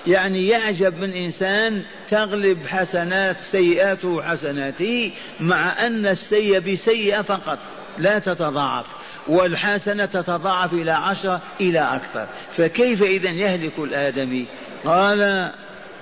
يعني 0.08 0.48
يعجب 0.48 1.00
من 1.00 1.14
إنسان 1.14 1.84
تغلب 2.10 2.68
حسنات 2.68 3.40
سيئاته 3.40 4.22
حسناته 4.22 5.12
مع 5.40 5.86
أن 5.86 6.08
السيئة 6.08 6.60
بسيئة 6.60 7.22
فقط. 7.22 7.60
لا 7.98 8.20
تتضاعف. 8.20 8.86
والحسنة 9.28 10.06
تتضاعف 10.06 10.74
إلى 10.74 10.92
عشرة 10.92 11.42
إلى 11.62 11.80
أكثر. 11.80 12.28
فكيف 12.58 13.04
إذا 13.04 13.30
يهلك 13.30 13.80
الآدمي؟ 13.80 14.46
قال 14.86 15.52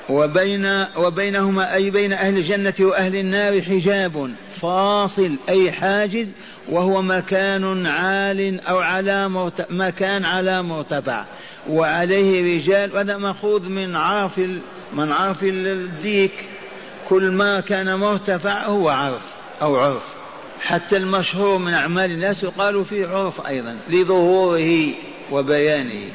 وبين 0.10 0.86
وبينهما 0.98 1.76
أي 1.76 1.90
بين 1.90 2.14
أهل 2.14 2.38
الجنة 2.38 2.74
وأهل 2.80 3.16
النار 3.16 3.62
حجاب 3.62 4.34
فاصل 4.62 5.36
أي 5.50 5.72
حاجز 5.72 6.34
وهو 6.70 7.02
مكان 7.02 7.88
عال 7.88 8.62
أو 8.62 8.80
على 8.80 9.30
مكان 9.70 10.26
على 10.26 10.64
مرتفع 10.64 11.26
وعليه 11.70 12.56
رجال 12.56 12.94
وهذا 12.94 13.18
مأخوذ 13.18 13.70
من 13.70 13.96
عرف 13.96 14.42
من 14.94 15.12
عرف 15.12 15.44
الديك. 15.44 16.34
كل 17.10 17.32
ما 17.32 17.60
كان 17.60 18.00
مرتفع 18.00 18.66
هو 18.66 18.90
عرف 18.90 19.22
أو 19.62 19.76
عرف 19.76 20.04
حتى 20.62 20.98
المشهور 20.98 21.58
من 21.58 21.74
أعمال 21.74 22.12
الناس 22.12 22.44
يقال 22.44 22.86
فيه 22.86 23.08
عرف 23.08 23.48
أيضا 23.48 23.78
لظهوره 23.90 24.90
وبيانه. 25.32 26.06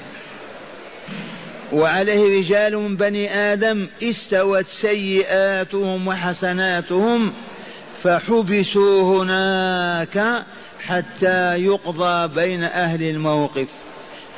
وعليه 1.73 2.39
رجال 2.39 2.77
من 2.79 2.97
بني 2.97 3.35
آدم 3.35 3.87
استوت 4.03 4.67
سيئاتهم 4.67 6.09
وحسناتهم 6.09 7.33
فحبسوا 8.03 9.23
هناك 9.23 10.45
حتى 10.81 11.57
يقضى 11.57 12.35
بين 12.35 12.65
أهل 12.65 13.03
الموقف 13.03 13.69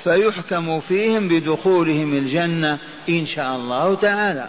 فيحكم 0.04 0.80
فيهم 0.80 1.28
بدخولهم 1.28 2.18
الجنة 2.18 2.78
إن 3.08 3.26
شاء 3.26 3.56
الله 3.56 3.94
تعالى. 3.94 4.48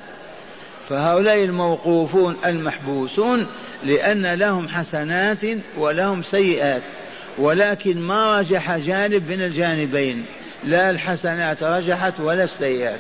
فهؤلاء 0.90 1.44
الموقوفون 1.44 2.36
المحبوسون 2.46 3.48
لأن 3.84 4.34
لهم 4.34 4.68
حسنات 4.68 5.42
ولهم 5.78 6.24
سيئات 6.24 6.84
ولكن 7.38 8.02
ما 8.02 8.40
رجح 8.40 8.78
جانب 8.78 9.32
من 9.32 9.42
الجانبين. 9.42 10.26
لا 10.64 10.90
الحسنات 10.90 11.64
رجحت 11.64 12.20
ولا 12.20 12.44
السيئات. 12.44 13.00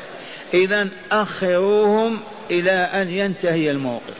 إذا 0.53 0.87
أخروهم 1.11 2.19
إلى 2.51 2.71
أن 2.71 3.09
ينتهي 3.09 3.71
الموقف. 3.71 4.17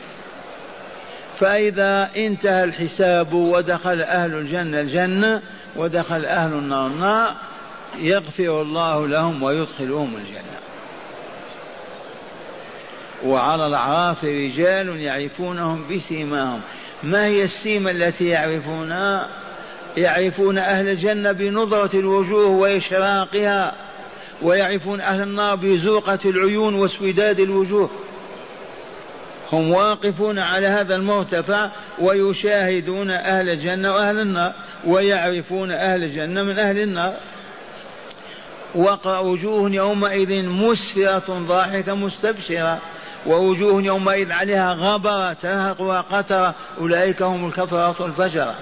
فإذا 1.38 2.10
انتهى 2.16 2.64
الحساب 2.64 3.32
ودخل 3.32 4.02
أهل 4.02 4.34
الجنة 4.34 4.80
الجنة 4.80 5.42
ودخل 5.76 6.24
أهل 6.24 6.52
النار 6.52 6.86
النار 6.86 7.34
يغفر 7.98 8.62
الله 8.62 9.08
لهم 9.08 9.42
ويدخلهم 9.42 10.16
الجنة. 10.16 10.60
وعلى 13.24 13.66
الأعراف 13.66 14.24
رجال 14.24 15.00
يعرفونهم 15.00 15.84
بسيماهم. 15.90 16.60
ما 17.02 17.26
هي 17.26 17.44
السيمة 17.44 17.90
التي 17.90 18.28
يعرفونها؟ 18.28 19.28
يعرفون 19.96 20.58
أهل 20.58 20.88
الجنة 20.88 21.32
بنظرة 21.32 21.98
الوجوه 21.98 22.46
وإشراقها 22.46 23.74
ويعرفون 24.42 25.00
أهل 25.00 25.22
النار 25.22 25.56
بزوقة 25.56 26.18
العيون 26.24 26.74
واسوداد 26.74 27.40
الوجوه. 27.40 27.90
هم 29.52 29.72
واقفون 29.72 30.38
على 30.38 30.66
هذا 30.66 30.94
المرتفع 30.94 31.70
ويشاهدون 31.98 33.10
أهل 33.10 33.48
الجنة 33.48 33.92
وأهل 33.92 34.18
النار 34.20 34.54
ويعرفون 34.86 35.72
أهل 35.72 36.04
الجنة 36.04 36.42
من 36.42 36.58
أهل 36.58 36.78
النار. 36.78 37.14
وجوه 38.74 39.70
يومئذ 39.70 40.44
مسفرة 40.44 41.44
ضاحكة 41.48 41.94
مستبشرة 41.94 42.78
ووجوه 43.26 43.82
يومئذ 43.82 44.32
عليها 44.32 44.72
غبرة 44.72 45.32
ترهقها 45.32 46.00
قترة 46.00 46.54
أولئك 46.80 47.22
هم 47.22 47.46
الكفرة 47.46 48.06
الفجرة. 48.06 48.54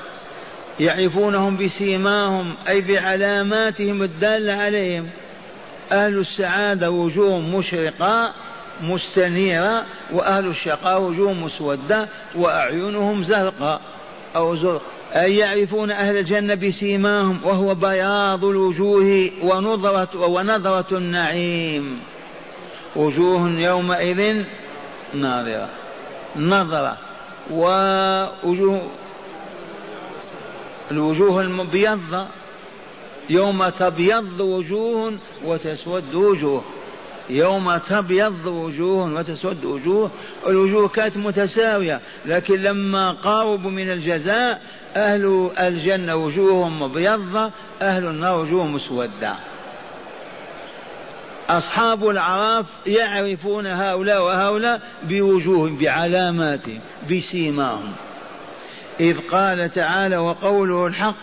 يعرفونهم 0.81 1.57
بسيماهم 1.57 2.55
أي 2.69 2.81
بعلاماتهم 2.81 4.03
الدالة 4.03 4.53
عليهم. 4.53 5.09
أهل 5.93 6.19
السعادة 6.19 6.91
وجوه 6.91 7.39
مشرقة 7.39 8.35
مستنيرة 8.83 9.87
وأهل 10.13 10.47
الشقاء 10.47 11.01
وجوه 11.01 11.33
مسودة 11.33 12.09
وأعينهم 12.35 13.25
زرقاء 13.25 13.81
أو 14.37 14.57
زرق. 14.57 14.83
أي 15.15 15.37
يعرفون 15.37 15.91
أهل 15.91 16.17
الجنة 16.17 16.55
بسيماهم 16.55 17.39
وهو 17.45 17.75
بياض 17.75 18.45
الوجوه 18.45 19.31
ونظرة 19.43 20.27
ونظرة 20.27 20.99
النعيم. 20.99 22.01
وجوه 22.97 23.51
يومئذ 23.51 24.45
ناظرة. 25.15 25.69
نظرة. 26.37 26.97
ووجوه 27.51 28.83
الوجوه 30.91 31.41
المبيضة. 31.43 32.27
يوم 33.31 33.69
تبيض 33.69 34.41
وجوه 34.41 35.13
وتسود 35.45 36.15
وجوه. 36.15 36.63
يوم 37.31 37.77
تبيض 37.77 38.47
وجوه 38.47 39.15
وتسود 39.15 39.65
وجوه. 39.65 40.11
الوجوه 40.47 40.89
كانت 40.89 41.17
متساوية 41.17 42.01
لكن 42.27 42.63
لما 42.63 43.13
قاربوا 43.13 43.71
من 43.71 43.91
الجزاء 43.91 44.63
أهل 44.97 45.51
الجنة 45.61 46.17
وجوههم 46.17 46.83
مبيضة 46.83 47.51
أهل 47.83 48.07
النار 48.07 48.41
وجوههم 48.41 48.75
مسودة. 48.75 49.35
أصحاب 51.49 52.09
العراف 52.09 52.67
يعرفون 52.87 53.67
هؤلاء 53.67 54.23
وهؤلاء 54.23 54.81
بوجوههم 55.03 55.77
بعلاماتهم 55.77 56.81
بسيماهم. 57.11 57.93
إذ 59.01 59.19
قال 59.19 59.71
تعالى 59.71 60.17
وقوله 60.17 60.87
الحق 60.87 61.17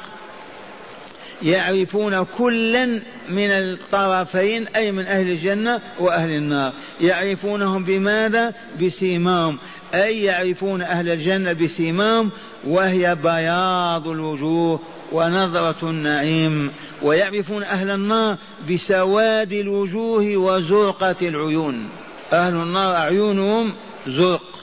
يعرفون 1.44 2.24
كلا 2.24 2.86
من 3.30 3.52
الطرفين 3.52 4.68
أي 4.68 4.92
من 4.92 5.06
أهل 5.06 5.30
الجنة 5.30 5.82
وأهل 6.00 6.30
النار. 6.30 6.74
يعرفونهم 7.02 7.84
بماذا؟ 7.84 8.54
بسيماهم. 8.82 9.58
أي 9.94 10.24
يعرفون 10.24 10.82
أهل 10.82 11.10
الجنة 11.10 11.54
بسيماهم؟ 11.54 12.32
وهي 12.68 13.16
بياض 13.16 14.08
الوجوه 14.08 14.80
ونظرة 15.12 15.90
النعيم. 15.90 16.72
ويعرفون 17.02 17.64
أهل 17.64 17.90
النار 17.90 18.38
بسواد 18.70 19.54
الوجوه 19.54 20.38
وزرقة 20.38 21.16
العيون. 21.22 21.90
أهل 22.34 22.54
النار 22.54 22.96
أعينهم 22.96 23.74
زرق 24.08 24.60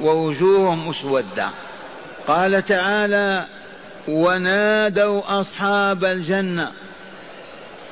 ووجوههم 0.00 0.88
مسودة 0.88 1.50
قال 2.28 2.64
تعالى 2.64 3.44
ونادوا 4.08 5.40
أصحاب 5.40 6.04
الجنة. 6.04 6.72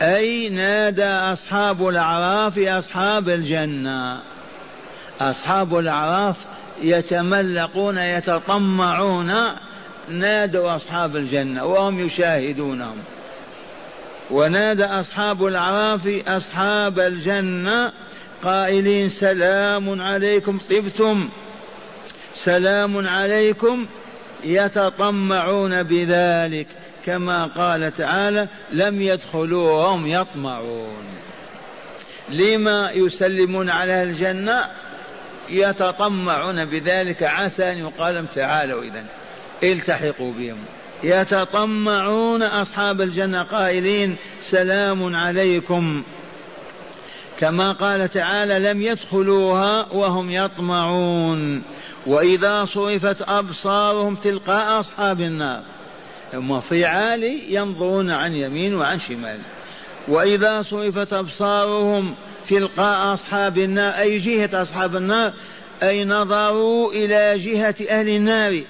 أي 0.03 0.49
نادى 0.49 1.05
أصحاب 1.05 1.89
الأعراف 1.89 2.59
أصحاب 2.59 3.29
الجنة. 3.29 4.19
أصحاب 5.21 5.79
الأعراف 5.79 6.37
يتملقون 6.83 7.99
يتطمعون 7.99 9.33
نادوا 10.09 10.77
أصحاب 10.77 11.17
الجنة 11.17 11.65
وهم 11.65 12.07
يشاهدونهم. 12.07 12.97
ونادى 14.31 14.85
أصحاب 14.85 15.47
الأعراف 15.47 16.23
أصحاب 16.29 17.01
الجنة 17.01 17.93
قائلين 18.45 19.09
سلام 19.09 20.03
عليكم 20.03 20.59
طبتم. 20.71 21.29
سلام 22.35 23.07
عليكم 23.09 23.87
يتطمعون 24.45 25.83
بذلك 25.83 26.67
كما 27.07 27.47
قال 27.47 27.95
تعالى 27.95 28.49
لم 28.73 29.03
يدخلوهم 29.03 30.07
يطمعون. 30.07 31.05
لما 32.29 32.91
يسلمون 32.95 33.71
على 33.71 34.03
الجنة 34.03 34.65
يتطمعون 35.49 36.65
بذلك 36.65 37.23
عسى 37.23 37.73
أن 37.73 37.79
يقال 37.79 38.15
لهم 38.15 38.27
تعالوا 38.27 38.83
إذا 38.83 39.05
التحقوا 39.63 40.33
بهم. 40.33 40.57
يتطمعون 41.03 42.43
أصحاب 42.43 43.01
الجنة 43.01 43.43
قائلين 43.43 44.17
سلام 44.43 45.17
عليكم. 45.17 46.03
كما 47.39 47.73
قال 47.73 48.11
تعالى 48.11 48.59
لم 48.59 48.83
يدخلوها 48.83 49.87
وهم 49.93 50.31
يطمعون. 50.31 51.63
وإذا 52.07 52.65
صرفت 52.65 53.23
أبصارهم 53.23 54.15
تلقاء 54.15 54.81
أصحاب 54.81 55.21
النار. 55.21 55.63
هم 56.35 56.61
في 56.61 56.85
عالي 56.85 57.55
ينظرون 57.55 58.11
عن 58.11 58.33
يمين 58.33 58.75
وعن 58.75 59.01
شمال. 59.01 59.39
وإذا 60.09 60.63
صرفت 60.63 61.13
أبصارهم 61.13 62.15
تلقاء 62.49 63.15
أصحاب 63.15 63.59
النار 63.59 63.93
أي 63.93 64.19
جهة 64.19 64.63
أصحاب 64.63 64.97
النار 64.97 65.33
أي 65.83 66.05
نظروا 66.05 66.93
إلى 66.93 67.39
جهة 67.39 67.75
أهل 67.91 68.09
النار. 68.09 68.63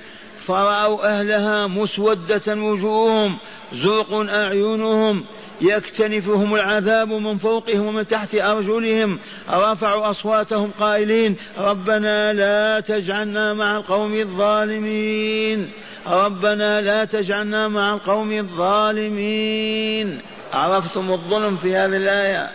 فرأوا 0.46 1.18
أهلها 1.18 1.66
مسودة 1.66 2.55
وجوههم 2.55 3.38
زرق 3.72 4.12
أعينهم 4.12 5.25
يكتنفهم 5.61 6.55
العذاب 6.55 7.09
من 7.09 7.38
فوقهم 7.38 7.87
ومن 7.87 8.09
تحت 8.09 8.35
أرجلهم. 8.35 9.19
رفعوا 9.51 10.11
أصواتهم 10.11 10.71
قائلين 10.81 11.37
ربنا 11.59 12.33
لا 12.33 12.81
تجعلنا 12.81 13.55
مع 13.55 13.77
القوم 13.77 14.14
الظالمين. 14.14 15.71
ربنا 16.07 16.81
لا 16.81 17.05
تجعلنا 17.05 17.69
مع 17.69 17.95
القوم 17.95 18.33
الظالمين. 18.33 20.21
عرفتم 20.53 21.12
الظلم 21.12 21.57
في 21.57 21.77
هذه 21.77 21.97
الآية؟ 21.97 22.51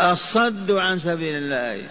الصد 0.00 0.70
عن 0.70 0.98
سبيل 0.98 1.36
الله. 1.36 1.82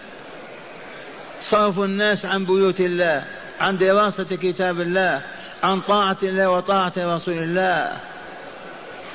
صرف 1.42 1.80
الناس 1.80 2.26
عن 2.26 2.44
بيوت 2.44 2.80
الله 2.80 3.24
عن 3.60 3.78
دراسة 3.78 4.24
كتاب 4.24 4.80
الله 4.80 5.22
عن 5.62 5.80
طاعة 5.80 6.16
الله 6.22 6.50
وطاعة 6.50 6.92
رسول 6.98 7.38
الله. 7.38 7.92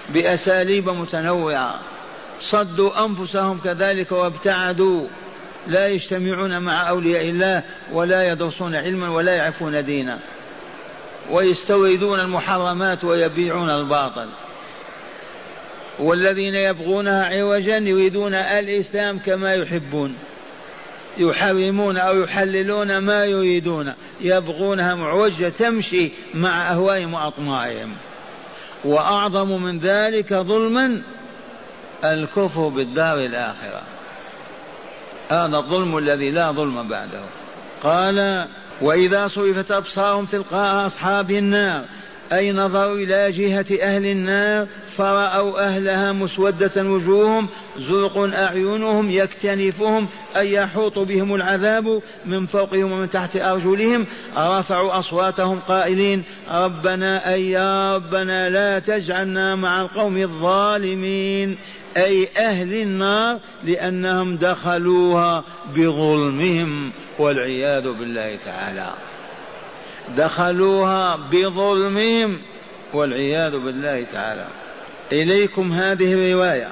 بأساليب 0.10 0.90
متنوعة. 0.90 1.80
صدوا 2.42 3.06
أنفسهم 3.06 3.60
كذلك 3.64 4.12
وابتعدوا. 4.12 5.08
لا 5.68 5.88
يجتمعون 5.88 6.60
مع 6.60 6.90
أولياء 6.90 7.22
الله 7.22 7.64
ولا 7.92 8.32
يدرسون 8.32 8.76
علما 8.76 9.10
ولا 9.10 9.36
يعرفون 9.36 9.86
دينا. 9.86 10.20
ويستوردون 11.32 12.20
المحرمات 12.20 13.04
ويبيعون 13.04 13.70
الباطل. 13.70 14.28
والذين 16.00 16.56
يبغونها 16.56 17.26
عوجا 17.26 17.78
يريدون 17.78 18.34
الإسلام 18.34 19.20
كما 19.20 19.56
يحبون. 19.56 20.16
يحرمون 21.18 21.98
أو 21.98 22.22
يحللون 22.24 22.98
ما 22.98 23.26
يريدون. 23.26 23.94
يبغونها 24.22 24.96
معوجة 24.96 25.50
تمشي 25.50 26.12
مع 26.34 26.72
أهوائهم 26.72 27.14
وأطماعهم. 27.14 27.94
وأعظم 28.84 29.62
من 29.64 29.80
ذلك 29.80 30.34
ظلما 30.34 31.02
الكفر 32.04 32.68
بالدار 32.68 33.20
الآخرة. 33.20 33.82
هذا 35.30 35.58
الظلم 35.58 35.98
الذي 35.98 36.32
لا 36.32 36.52
ظلم 36.52 36.88
بعده. 36.88 37.22
قال 37.84 38.48
وإذا 38.82 39.28
صرفت 39.28 39.72
أبصارهم 39.72 40.26
تلقاء 40.26 40.86
أصحاب 40.86 41.32
النار. 41.32 41.86
أي 42.34 42.52
نظروا 42.52 42.96
إلى 42.96 43.32
جهة 43.32 43.66
أهل 43.82 44.06
النار 44.06 44.68
فرأوا 44.98 45.60
أهلها 45.60 46.12
مسودة 46.12 46.84
وجوههم 46.84 47.48
زرق 47.78 48.18
أعينهم 48.18 49.12
يكتنفهم 49.12 50.08
أي 50.36 50.54
يحوط 50.54 51.00
بهم 51.00 51.36
العذاب 51.36 52.02
من 52.26 52.46
فوقهم 52.46 52.92
ومن 52.92 53.10
تحت 53.10 53.36
أرجلهم. 53.36 54.06
رفعوا 54.38 55.00
أصواتهم 55.00 55.60
قائلين 55.60 56.24
ربنا 56.52 57.34
أي 57.34 57.52
يا 57.52 57.96
ربنا 57.96 58.50
لا 58.50 58.80
تجعلنا 58.80 59.56
مع 59.56 59.82
القوم 59.82 60.18
الظالمين. 60.18 61.58
أي 61.98 62.28
أهل 62.38 62.74
النار 62.74 63.40
لأنهم 63.64 64.36
دخلوها 64.36 65.44
بظلمهم 65.76 66.92
والعياذ 67.20 67.90
بالله 67.92 68.38
تعالى. 68.46 68.94
دخلوها 70.18 71.16
بظلمهم 71.16 72.38
والعياذ 72.94 73.52
بالله 73.52 74.06
تعالى. 74.14 74.48
إليكم 75.12 75.74
هذه 75.74 76.14
الرواية. 76.14 76.68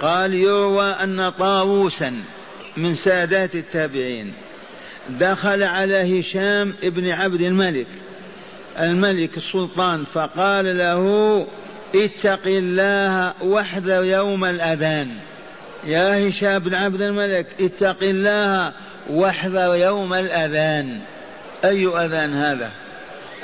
قال 0.00 0.34
يروى 0.34 0.90
أن 0.90 1.30
طاووسا 1.30 2.22
من 2.76 2.94
سادات 2.94 3.54
التابعين 3.54 4.32
دخل 5.08 5.62
على 5.62 6.20
هشام 6.20 6.74
ابن 6.82 7.10
عبد 7.10 7.40
الملك 7.40 7.86
الملك 8.78 9.36
السلطان 9.36 10.04
فقال 10.04 10.78
له 10.78 11.46
اتق 11.94 12.40
الله 12.46 13.32
واحذر 13.42 14.04
يوم 14.04 14.44
الأذان. 14.44 15.08
يا 15.86 16.28
هشام 16.28 16.58
بن 16.58 16.74
عبد 16.74 17.02
الملك 17.02 17.46
اتق 17.60 18.02
الله 18.02 18.72
واحذر 19.10 19.74
يوم 19.74 20.14
الأذان. 20.14 21.00
أي 21.64 21.86
أذان 21.86 22.34
هذا؟ 22.34 22.70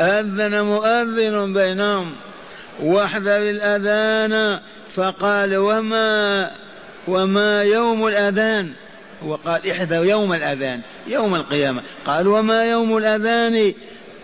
أذن 0.00 0.64
مؤذن 0.64 1.52
بينهم. 1.52 2.12
واحذر 2.82 3.36
الأذان. 3.36 4.60
فقال 4.94 5.56
وما 5.56 6.50
وما 7.08 7.62
يوم 7.62 8.06
الأذان؟ 8.06 8.72
وقال 9.26 9.70
احذر 9.70 10.04
يوم 10.04 10.32
الأذان 10.32 10.80
يوم 11.06 11.34
القيامة. 11.34 11.82
قال 12.06 12.28
وما 12.28 12.64
يوم 12.64 12.96
الأذان؟ 12.96 13.74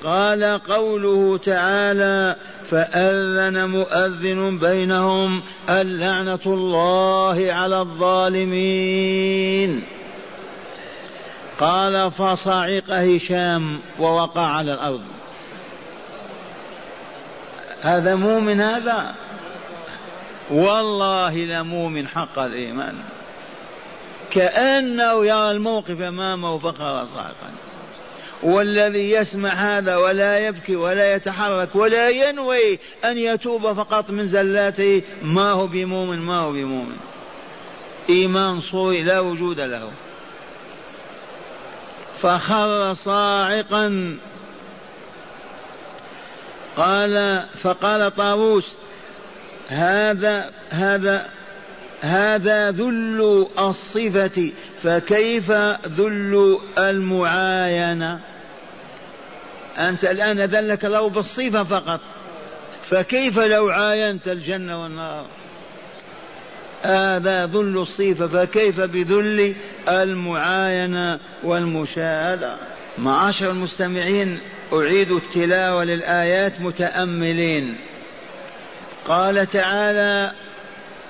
قال 0.04 0.60
قوله 0.68 1.38
تعالى 1.38 2.36
فأذن 2.70 3.68
مؤذن 3.68 4.58
بينهم 4.58 5.42
اللعنة 5.68 6.38
الله 6.46 7.52
على 7.52 7.80
الظالمين. 7.80 9.16
قال 11.60 12.10
فصعق 12.10 12.90
هشام 12.90 13.80
ووقع 13.98 14.40
على 14.40 14.74
الأرض. 14.74 15.02
هذا 17.82 18.14
مؤمن 18.14 18.60
هذا؟ 18.60 19.14
والله 20.50 21.38
لمؤمن 21.38 22.08
حق 22.08 22.38
الإيمان. 22.38 22.94
كأنه 24.30 25.26
يرى 25.26 25.50
الموقف 25.50 26.00
أمامه 26.00 26.58
فخر 26.58 27.06
صاعقا. 27.14 27.50
والذي 28.42 29.10
يسمع 29.10 29.48
هذا 29.48 29.96
ولا 29.96 30.46
يبكي 30.46 30.76
ولا 30.76 31.14
يتحرك 31.14 31.76
ولا 31.76 32.08
ينوي 32.08 32.78
أن 33.04 33.18
يتوب 33.18 33.72
فقط 33.72 34.10
من 34.10 34.26
زلاته 34.26 35.02
ما 35.22 35.50
هو 35.50 35.66
بمؤمن 35.66 36.18
ما 36.18 36.38
هو 36.38 36.52
بمؤمن. 36.52 36.96
إيمان 38.08 38.60
صوري 38.60 39.02
لا 39.02 39.20
وجود 39.20 39.60
له. 39.60 39.90
فخر 42.22 42.92
صاعقا. 42.92 44.16
قال 46.76 47.42
فقال 47.62 48.14
طاووس 48.14 48.72
هذا 49.68 50.52
هذا 50.70 51.30
هذا 52.00 52.70
ذل 52.70 53.46
الصفة 53.58 54.52
فكيف 54.82 55.50
ذل 55.86 56.58
المعاينة 56.78 58.20
أنت 59.78 60.04
الآن 60.04 60.40
ذلك 60.40 60.84
الله 60.84 61.08
بالصفة 61.08 61.64
فقط. 61.64 62.00
فكيف 62.90 63.38
لو 63.38 63.68
عاينت 63.68 64.28
الجنة 64.28 64.82
والنار؟ 64.82 65.24
هذا 66.82 67.46
ذل 67.46 67.78
الصفة 67.78 68.26
فكيف 68.26 68.80
بذل 68.80 69.54
المعاينة 69.88 71.20
والمشاهدة 71.42 72.54
معاشر 72.98 73.50
المستمعين 73.50 74.40
أعيد 74.72 75.12
التلاوة 75.12 75.84
للآيات 75.84 76.60
متأملين. 76.60 77.76
قال 79.08 79.46
تعالى 79.46 80.32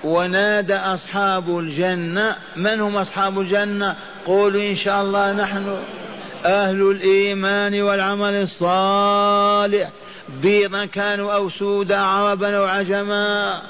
ونادى 0.05 0.75
أصحاب 0.75 1.59
الجنة 1.59 2.37
من 2.57 2.81
هم 2.81 2.97
أصحاب 2.97 3.41
الجنة؟ 3.41 3.97
قولوا 4.27 4.63
إن 4.63 4.77
شاء 4.77 5.03
الله 5.03 5.33
نحن 5.33 5.77
أهل 6.45 6.91
الإيمان 6.91 7.83
والعمل 7.83 8.35
الصالح. 8.35 9.91
بيضا 10.43 10.85
كانوا 10.85 11.33
أو 11.33 11.51
سودا 11.51 11.99
عربا 11.99 12.57
أو 12.57 12.65
عجما. 12.65 13.61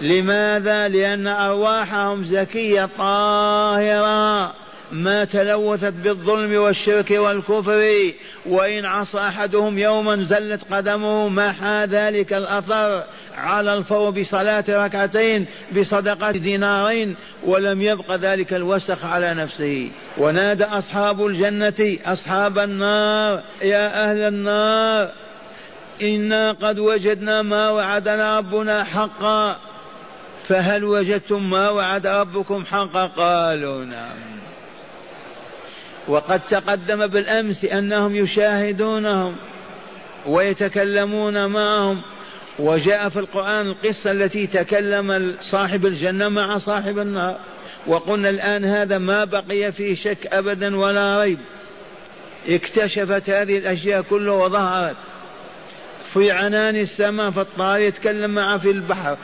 لماذا؟ 0.00 0.88
لأن 0.88 1.26
أرواحهم 1.26 2.24
زكية 2.24 2.88
طاهرة. 2.98 4.52
ما 4.92 5.24
تلوثت 5.24 5.92
بالظلم 5.92 6.56
والشرك 6.56 7.10
والكفر. 7.10 8.12
وإن 8.46 8.84
عصى 8.84 9.18
أحدهم 9.18 9.78
يوما 9.78 10.16
زلت 10.16 10.72
قدمه 10.72 11.28
محى 11.28 11.84
ذلك 11.84 12.32
الأثر؟ 12.32 13.04
على 13.36 13.74
الفور 13.74 14.10
بصلاة 14.10 14.64
ركعتين 14.68 15.46
بصدقة 15.76 16.30
دينارين 16.30 17.16
ولم 17.44 17.82
يبق 17.82 18.14
ذلك 18.14 18.54
الوسخ 18.54 19.04
على 19.04 19.34
نفسه. 19.34 19.90
ونادى 20.18 20.64
أصحاب 20.64 21.26
الجنة 21.26 21.98
أصحاب 22.06 22.58
النار 22.58 23.42
يا 23.62 24.10
أهل 24.10 24.18
النار 24.18 25.12
إنا 26.02 26.52
قد 26.52 26.78
وجدنا 26.78 27.42
ما 27.42 27.70
وعدنا 27.70 28.38
ربنا 28.38 28.84
حقا. 28.84 29.56
فهل 30.48 30.84
وجدتم 30.84 31.50
ما 31.50 31.70
وعد 31.70 32.06
ربكم 32.06 32.64
حقا؟ 32.64 33.04
قالوا 33.06 33.84
نعم. 33.84 34.34
وقد 36.08 36.40
تقدم 36.40 37.06
بالأمس 37.06 37.64
أنهم 37.64 38.16
يشاهدونهم 38.16 39.36
ويتكلمون 40.26 41.46
معهم 41.46 42.02
وجاء 42.58 43.08
في 43.08 43.18
القرآن 43.18 43.66
القصة 43.66 44.10
التي 44.10 44.46
تكلم 44.46 45.36
صاحب 45.40 45.86
الجنة 45.86 46.28
مع 46.28 46.58
صاحب 46.58 46.98
النار 46.98 47.36
وقلنا 47.86 48.28
الآن 48.28 48.64
هذا 48.64 48.98
ما 48.98 49.24
بقي 49.24 49.72
فيه 49.72 49.94
شك 49.94 50.26
ابدا 50.26 50.76
ولا 50.76 51.20
ريب. 51.20 51.38
اكتشفت 52.48 53.30
هذه 53.30 53.58
الأشياء 53.58 54.02
كلها 54.02 54.34
وظهرت 54.34 54.96
في 56.12 56.30
عنان 56.30 56.76
السماء 56.76 57.30
فالطائر 57.30 57.88
يتكلم 57.88 58.30
معه 58.30 58.58
في 58.58 58.70
البحر. 58.70 59.16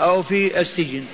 أو 0.00 0.22
في 0.22 0.60
السجن. 0.60 1.04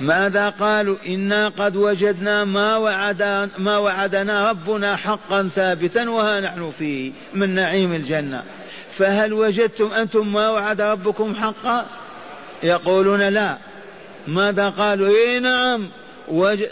ماذا 0.00 0.48
قالوا؟ 0.48 0.96
إنا 1.06 1.48
قد 1.48 1.76
وجدنا 1.76 2.44
ما 2.44 2.76
وعد 2.76 3.50
ما 3.58 3.78
وعدنا 3.78 4.50
ربنا 4.50 4.96
حقا 4.96 5.50
ثابتا 5.54 6.10
وها 6.10 6.40
نحن 6.40 6.70
فيه 6.70 7.12
من 7.34 7.50
نعيم 7.50 7.92
الجنة. 7.92 8.44
فهل 8.92 9.32
وجدتم 9.32 9.86
أنتم 9.86 10.32
ما 10.32 10.50
وعد 10.50 10.80
ربكم 10.80 11.34
حقا؟ 11.34 11.86
يقولون 12.62 13.28
لا. 13.28 13.58
ماذا 14.28 14.68
قالوا؟ 14.68 15.08
إيه 15.08 15.38
نعم. 15.38 15.88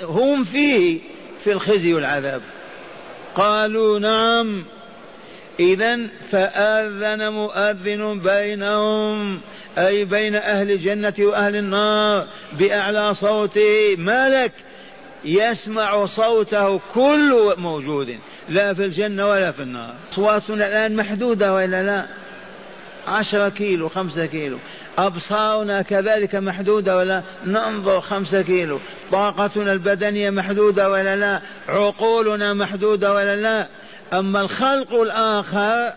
هم 0.02 0.44
فيه 0.44 1.00
في 1.44 1.52
الخزي 1.52 1.94
والعذاب. 1.94 2.42
قالوا 3.34 3.98
نعم. 3.98 4.64
إذا 5.62 5.98
فآذن 6.30 7.28
مؤذن 7.28 8.20
بينهم 8.24 9.40
أي 9.78 10.04
بين 10.04 10.34
أهل 10.34 10.70
الجنة 10.70 11.14
وأهل 11.18 11.56
النار 11.56 12.26
بأعلى 12.52 13.14
صوته. 13.14 13.96
ملك 13.98 14.52
يسمع 15.24 16.06
صوته 16.06 16.78
كل 16.78 17.54
موجود 17.58 18.18
لا 18.48 18.74
في 18.74 18.84
الجنة 18.84 19.28
ولا 19.28 19.52
في 19.52 19.62
النار. 19.62 19.94
أصواتنا 20.12 20.66
الآن 20.66 20.96
محدودة 20.96 21.54
وإلا 21.54 21.82
لا؟ 21.82 22.06
عشرة 23.06 23.48
كيلو 23.48 23.88
خمسة 23.88 24.26
كيلو. 24.26 24.58
أبصارنا 24.98 25.82
كذلك 25.82 26.34
محدودة 26.34 26.96
ولا؟ 26.96 27.22
ننظر 27.46 28.00
خمسة 28.00 28.42
كيلو. 28.42 28.80
طاقتنا 29.10 29.72
البدنية 29.72 30.30
محدودة 30.30 30.90
ولا 30.90 31.16
لا؟ 31.16 31.40
عقولنا 31.68 32.54
محدودة 32.54 33.14
ولا 33.14 33.36
لا؟ 33.36 33.68
أما 34.14 34.40
الخلق 34.40 34.94
الآخر 34.94 35.92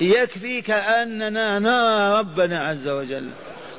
يكفيك 0.00 0.70
أننا 0.70 1.58
نرى 1.58 2.18
ربنا 2.18 2.66
عز 2.66 2.88
وجل 2.88 3.28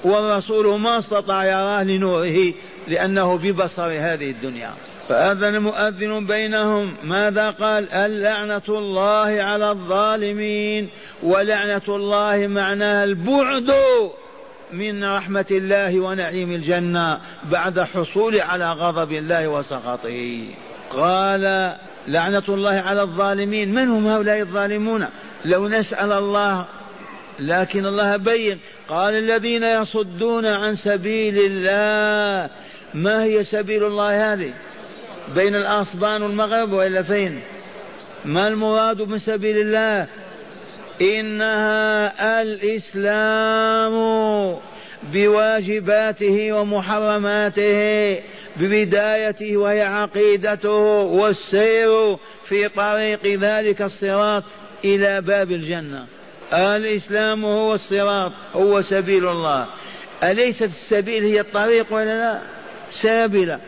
والرسول 0.03 0.79
ما 0.79 0.97
استطاع 0.97 1.45
يراه 1.45 1.83
لنوره 1.83 2.53
لأنه 2.87 3.37
ببصر 3.37 3.87
هذه 3.87 4.31
الدنيا. 4.31 4.71
فأذن 5.09 5.61
مؤذن 5.61 6.25
بينهم 6.25 6.95
ماذا 7.03 7.49
قال؟ 7.49 7.93
اللعنة 7.93 8.61
الله 8.69 9.43
على 9.43 9.69
الظالمين 9.71 10.89
ولعنة 11.23 11.81
الله 11.87 12.47
معناها 12.47 13.03
البعد 13.03 13.73
من 14.73 15.03
رحمة 15.03 15.45
الله 15.51 15.99
ونعيم 15.99 16.51
الجنة 16.51 17.19
بعد 17.51 17.79
حصول 17.79 18.41
على 18.41 18.69
غضب 18.71 19.11
الله 19.11 19.47
وسخطه. 19.47 20.45
قال 20.89 21.75
لعنة 22.07 22.43
الله 22.49 22.71
على 22.71 23.01
الظالمين. 23.01 23.73
من 23.73 23.87
هم 23.87 24.07
هؤلاء 24.07 24.39
الظالمون؟ 24.39 25.07
لو 25.45 25.67
نسأل 25.67 26.11
الله 26.11 26.65
لكن 27.39 27.85
الله 27.85 28.17
بين. 28.17 28.59
قال 28.89 29.13
الذين 29.13 29.63
يصدون 29.63 30.45
عن 30.45 30.75
سبيل 30.75 31.39
الله 31.39 32.49
ما 32.93 33.23
هي 33.23 33.43
سبيل 33.43 33.83
الله 33.83 34.33
هذه؟ 34.33 34.53
بين 35.35 35.55
الأصبان 35.55 36.23
والمغرب 36.23 36.73
وإلا 36.73 37.01
فين؟ 37.01 37.41
ما 38.25 38.47
المراد 38.47 39.01
من 39.01 39.19
سبيل 39.19 39.57
الله؟ 39.57 40.07
إنها 41.01 42.41
الإسلام. 42.41 43.93
بواجباته 45.03 46.53
ومحرماته 46.53 48.19
ببدايته 48.57 49.57
وهي 49.57 49.81
عقيدته 49.81 51.01
والسير 51.01 52.17
في 52.43 52.67
طريق 52.67 53.25
ذلك 53.25 53.81
الصراط 53.81 54.43
إلى 54.85 55.21
باب 55.21 55.51
الجنة. 55.51 56.05
الإسلام 56.53 57.45
هو 57.45 57.73
الصراط 57.73 58.31
هو 58.53 58.81
سبيل 58.81 59.27
الله. 59.27 59.67
أليست 60.23 60.63
السبيل 60.63 61.23
هي 61.23 61.39
الطريق 61.39 61.93
ولا 61.93 62.23
لا؟ 62.23 62.39
سابلة. 62.91 63.59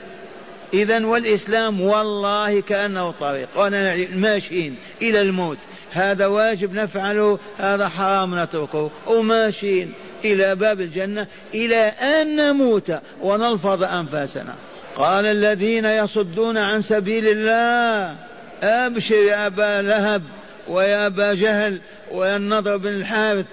إذا 0.74 1.06
والإسلام 1.06 1.82
والله 1.82 2.62
كأنه 2.62 3.12
طريق. 3.12 3.48
وأنا 3.56 3.96
ماشيين 4.16 4.76
إلى 5.02 5.22
الموت. 5.22 5.58
هذا 5.92 6.26
واجب 6.26 6.74
نفعله 6.74 7.40
هذا 7.58 7.88
حرام 7.88 8.44
نتركه. 8.44 8.92
وماشيين. 9.08 9.94
إلى 10.26 10.56
باب 10.56 10.82
الجنة 10.82 11.28
إلى 11.54 11.82
أن 11.86 12.36
نموت 12.36 12.94
ونلفظ 13.22 13.84
أنفاسنا. 13.84 14.56
قال 14.96 15.26
الذين 15.26 15.86
يصدون 15.86 16.58
عن 16.58 16.82
سبيل 16.82 17.28
الله 17.28 18.16
أبشر 18.64 19.16
يا 19.16 19.48
أبا 19.48 19.82
لهب 19.82 20.24
ويا 20.68 21.06
أبا 21.08 21.34
جهل 21.34 21.80
ويا 22.12 22.38
النضر 22.38 22.78
بن 22.78 22.90
الحارث 22.90 23.46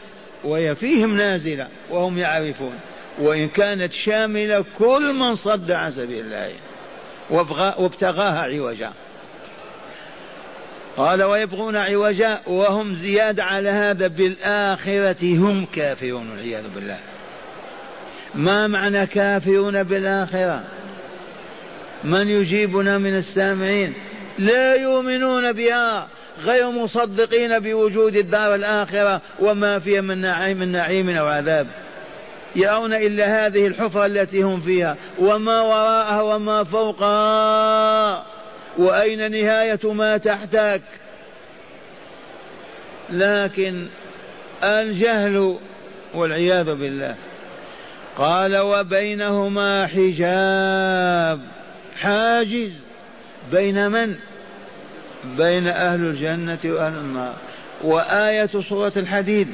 وهي 0.44 0.74
فيهم 0.74 1.16
نازلة 1.16 1.68
وهم 1.90 2.18
يعرفون. 2.18 2.74
وإن 3.18 3.48
كانت 3.48 3.92
شاملة 3.92 4.64
كل 4.78 5.12
من 5.12 5.36
صد 5.36 5.70
عن 5.70 5.92
سبيل 5.92 6.24
الله 6.24 6.52
وابتغاها 7.78 8.42
عوجا. 8.42 8.92
قال 10.98 11.22
ويبغون 11.22 11.76
عوجا 11.76 12.40
وهم 12.46 12.94
زيادة 12.94 13.44
على 13.44 13.68
هذا 13.68 14.06
بالآخرة 14.06 15.16
هم 15.22 15.66
كافرون 15.74 16.30
والعياذ 16.30 16.64
بالله. 16.74 16.98
ما 18.34 18.66
معنى 18.66 19.06
كافرون 19.06 19.82
بالآخرة؟ 19.82 20.64
من 22.04 22.28
يجيبنا 22.28 22.98
من 22.98 23.16
السامعين؟ 23.16 23.94
لا 24.38 24.74
يؤمنون 24.74 25.52
بها 25.52 26.08
غير 26.44 26.70
مصدقين 26.70 27.58
بوجود 27.58 28.16
الدار 28.16 28.54
الآخرة 28.54 29.20
وما 29.40 29.78
فيها 29.78 30.00
من 30.00 30.18
نعيم 30.18 30.58
من 30.58 30.72
نعيم 30.72 31.10
أو 31.10 31.26
عذاب. 31.26 31.66
يرون 32.56 32.92
إلا 32.92 33.46
هذه 33.46 33.66
الحفرة 33.66 34.06
التي 34.06 34.42
هم 34.42 34.60
فيها 34.60 34.96
وما 35.18 35.60
وراءها 35.60 36.20
وما 36.20 36.64
فوقها. 36.64 38.37
وأين 38.76 39.30
نهاية 39.30 39.92
ما 39.92 40.16
تحتك 40.16 40.82
لكن 43.10 43.86
الجهل 44.64 45.58
والعياذ 46.14 46.74
بالله. 46.74 47.14
قال 48.16 48.56
وبينهما 48.56 49.86
حجاب. 49.86 51.40
حاجز. 52.00 52.72
بين 53.52 53.90
من؟ 53.90 54.14
بين 55.24 55.68
أهل 55.68 56.00
الجنة 56.00 56.58
وأهل 56.64 56.92
النار. 56.92 57.34
وآية 57.84 58.62
سورة 58.68 58.92
الحديد 58.96 59.48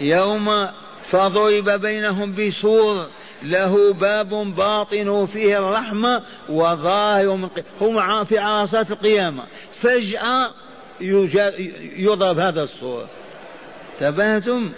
يوم 0.00 0.68
فضرب 1.04 1.70
بينهم 1.70 2.34
بسور 2.34 3.06
له 3.42 3.92
باب 3.92 4.28
باطن 4.54 5.26
فيه 5.26 5.58
الرحمة 5.58 6.22
وظاهر 6.48 7.48
هم 7.80 8.24
في 8.24 8.38
عرصات 8.38 8.90
القيامة. 8.90 9.44
فجأة 9.72 10.50
يضرب 11.00 12.38
هذا 12.38 12.62
السور 12.62 13.06
تبهتم؟ 14.00 14.70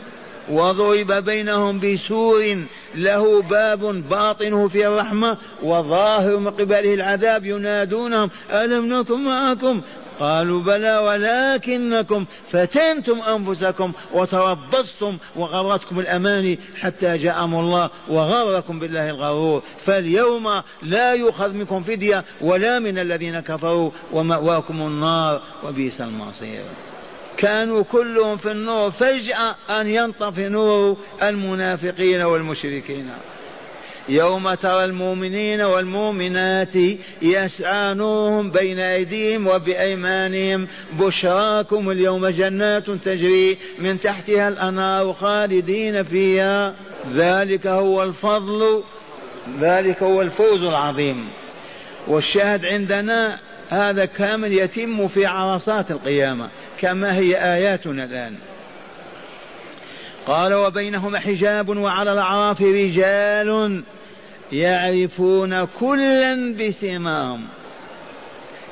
وضرب 0.51 1.13
بينهم 1.13 1.81
بسور 1.81 2.59
له 2.95 3.43
باب 3.43 4.09
باطنه 4.09 4.69
فيه 4.69 4.89
الرحمة 4.89 5.39
وظاهر 5.63 6.37
من 6.37 6.51
قبله 6.51 6.95
العذاب 6.95 7.45
ينادونهم 7.45 8.31
ألم 8.53 8.95
نكن 8.95 9.25
معكم؟ 9.25 9.83
قالوا 10.21 10.63
بلى 10.63 10.99
ولكنكم 10.99 12.25
فتنتم 12.51 13.21
أنفسكم 13.21 13.93
وتربصتم 14.13 15.17
وغرتكم 15.37 16.01
الأماني 16.01 16.59
حتى 16.81 17.17
جاء 17.17 17.45
أمر 17.45 17.61
الله 17.61 17.91
وغركم 18.09 18.79
بالله 18.79 19.09
الغرور. 19.09 19.63
فاليوم 19.79 20.63
لا 20.83 21.15
يؤخذ 21.15 21.53
منكم 21.53 21.83
فدية 21.83 22.25
ولا 22.41 22.79
من 22.79 22.99
الذين 22.99 23.41
كفروا 23.41 23.91
ومأواكم 24.13 24.83
النار 24.83 25.43
وبئس 25.65 26.01
المصير. 26.01 26.65
كانوا 27.37 27.83
كلهم 27.83 28.37
في 28.37 28.51
النور 28.51 28.91
فجأة 28.91 29.57
أن 29.81 29.87
ينطفي 29.87 30.49
نور 30.49 30.97
المنافقين 31.23 32.23
والمشركين. 32.23 33.11
يوم 34.11 34.55
ترى 34.55 34.85
المؤمنين 34.85 35.61
والمؤمنات 35.61 36.75
يسعى 37.23 37.95
نورهم 37.95 38.51
بين 38.51 38.81
أيديهم 38.81 39.47
وبأيمانهم. 39.47 40.67
بشراكم 40.93 41.91
اليوم 41.91 42.27
جنات 42.27 42.91
تجري 42.91 43.59
من 43.79 44.01
تحتها 44.01 44.49
الأنهار 44.49 45.13
خالدين 45.13 46.03
فيها. 46.03 46.75
ذلك 47.15 47.67
هو 47.67 48.03
الفضل 48.03 48.83
ذلك 49.61 50.03
هو 50.03 50.23
الفوز 50.23 50.63
العظيم. 50.63 51.29
والشاهد 52.09 52.65
عندنا 52.65 53.39
هذا 53.69 54.05
كامل 54.05 54.53
يتم 54.53 55.09
في 55.09 55.27
عرصات 55.27 55.91
القيامة 55.91 56.49
كما 56.81 57.17
هي 57.17 57.37
آياتنا 57.37 58.05
الآن. 58.05 58.35
قال 60.27 60.55
وبينهما 60.55 61.19
حجاب 61.19 61.69
وعلى 61.69 62.13
الأعراف 62.13 62.63
رجال. 62.63 63.83
يعرفون 64.53 65.65
كلا 65.65 66.55
بسماهم 66.55 67.45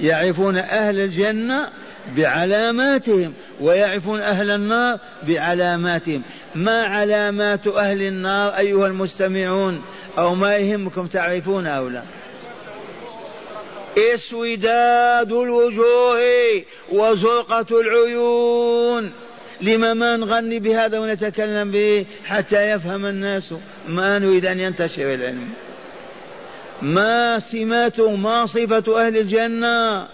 يعرفون 0.01 0.57
أهل 0.57 1.01
الجنة 1.01 1.69
بعلاماتهم 2.17 3.33
ويعرفون 3.61 4.21
أهل 4.21 4.51
النار 4.51 4.99
بعلاماتهم. 5.23 6.23
ما 6.55 6.83
علامات 6.83 7.67
أهل 7.67 8.03
النار 8.03 8.57
أيها 8.59 8.87
المستمعون؟ 8.87 9.83
أو 10.19 10.35
ما 10.35 10.57
يهمكم 10.57 11.07
تعرفون 11.07 11.67
أو 11.67 11.89
لا؟ 11.89 12.03
إسوداد 14.15 15.33
الوجوه 15.33 16.21
وزرقة 16.93 17.81
العيون. 17.81 19.13
لما 19.61 19.95
ما 19.95 20.17
نغني 20.17 20.59
بهذا 20.59 20.99
ونتكلم 20.99 21.71
به 21.71 22.07
حتى 22.25 22.71
يفهم 22.71 23.07
الناس؟ 23.07 23.55
ما 23.89 24.19
نريد 24.19 24.47
أن 24.47 24.61
ينتشر 24.61 25.15
العلم. 25.15 25.49
ما 26.83 27.39
سمات 27.39 28.01
ما 28.01 28.47
صفة 28.47 29.07
أهل 29.07 29.17
الجنة؟ 29.17 30.07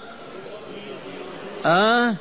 أه؟ 1.67 2.17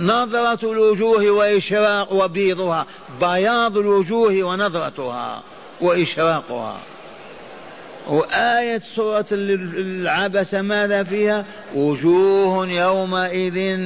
نظرة 0.00 0.72
الوجوه 0.72 1.30
وإشراق 1.30 2.12
وبيضها 2.12 2.86
بياض 3.20 3.78
الوجوه 3.78 4.42
ونظرتها 4.42 5.42
وإشراقها. 5.80 6.78
وآية 8.08 8.78
سورة 8.78 9.26
العبس 9.32 10.54
ماذا 10.54 11.02
فيها؟ 11.02 11.44
وجوه 11.74 12.68
يومئذ 12.68 13.80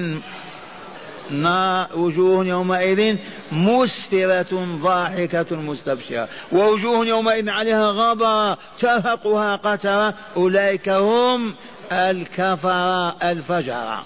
وجوه 1.94 2.46
يومئذ 2.46 3.16
مسفرة 3.52 4.78
ضاحكة 4.82 5.56
مستبشرة. 5.56 6.28
ووجوه 6.52 7.06
يومئذ 7.06 7.50
عليها 7.50 7.90
غبرة 7.90 8.58
ترهقها 8.78 9.56
قترة. 9.56 10.14
أولئك 10.36 10.88
هم 10.88 11.54
الكفرة 11.92 13.30
الفجرة. 13.30 14.04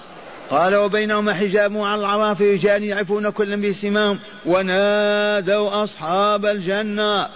قال 0.51 0.77
وبينهما 0.77 1.35
حجاب 1.35 1.77
على 1.77 2.01
العراف 2.01 2.41
رجال 2.41 2.85
يعرفون 2.85 3.31
كلا 3.31 3.69
بسماهم 3.69 4.19
ونادوا 4.47 5.83
أصحاب 5.83 6.47
الجنة. 6.47 7.29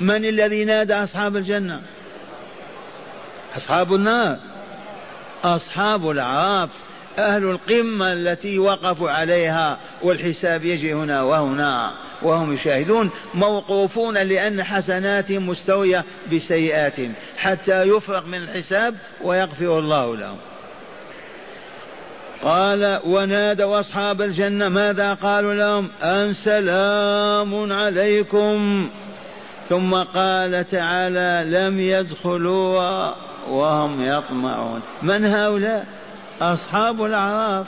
من 0.00 0.24
الذي 0.24 0.64
نادى 0.64 0.94
أصحاب 0.94 1.36
الجنة؟ 1.36 1.80
أصحاب 3.56 3.94
النار. 3.94 4.38
أصحاب 5.44 6.10
العراف 6.10 6.70
أهل 7.18 7.44
القمة 7.44 8.12
التي 8.12 8.58
وقفوا 8.58 9.10
عليها 9.10 9.78
والحساب 10.02 10.64
يجي 10.64 10.94
هنا 10.94 11.22
وهنا 11.22 11.92
وهم 12.22 12.54
يشاهدون 12.54 13.10
موقوفون 13.34 14.18
لأن 14.18 14.62
حسناتهم 14.62 15.48
مستوية 15.48 16.04
بسيئاتهم 16.32 17.12
حتى 17.36 17.82
يفرغ 17.82 18.26
من 18.26 18.38
الحساب 18.38 18.94
ويغفر 19.24 19.78
الله 19.78 20.16
لهم. 20.16 20.36
قال 22.42 23.00
ونادوا 23.04 23.80
أصحاب 23.80 24.22
الجنة 24.22 24.68
ماذا 24.68 25.14
قالوا 25.14 25.54
لهم؟ 25.54 25.88
أن 26.02 26.32
سلام 26.32 27.72
عليكم. 27.72 28.88
ثم 29.68 29.94
قال 29.94 30.66
تعالى 30.66 31.42
لم 31.46 31.80
يدخلوا 31.80 33.14
وهم 33.48 34.02
يطمعون. 34.04 34.80
من 35.02 35.24
هؤلاء؟ 35.24 35.86
أصحاب 36.40 37.04
الأعراف 37.04 37.66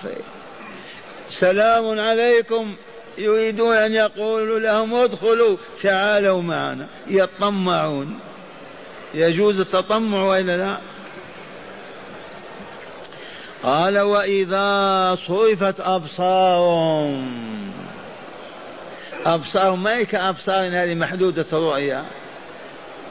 سلام 1.31 2.01
عليكم. 2.01 2.75
يريدون 3.19 3.77
أن 3.77 3.93
يقولوا 3.93 4.59
لهم 4.59 4.95
ادخلوا 4.95 5.57
تعالوا 5.83 6.43
معنا. 6.43 6.87
يطمعون. 7.07 8.19
يجوز 9.15 9.61
التطمع 9.61 10.23
وإلا 10.23 10.57
لا؟ 10.57 10.79
قال 13.63 13.99
وإذا 13.99 15.15
صرفت 15.15 15.81
أبصارهم. 15.81 17.43
أبصارهم 19.27 19.83
ما 19.83 19.99
هي 19.99 20.05
كأبصار 20.05 20.83
هذه 20.83 20.95
محدودة 20.95 21.47
الرؤية 21.53 22.05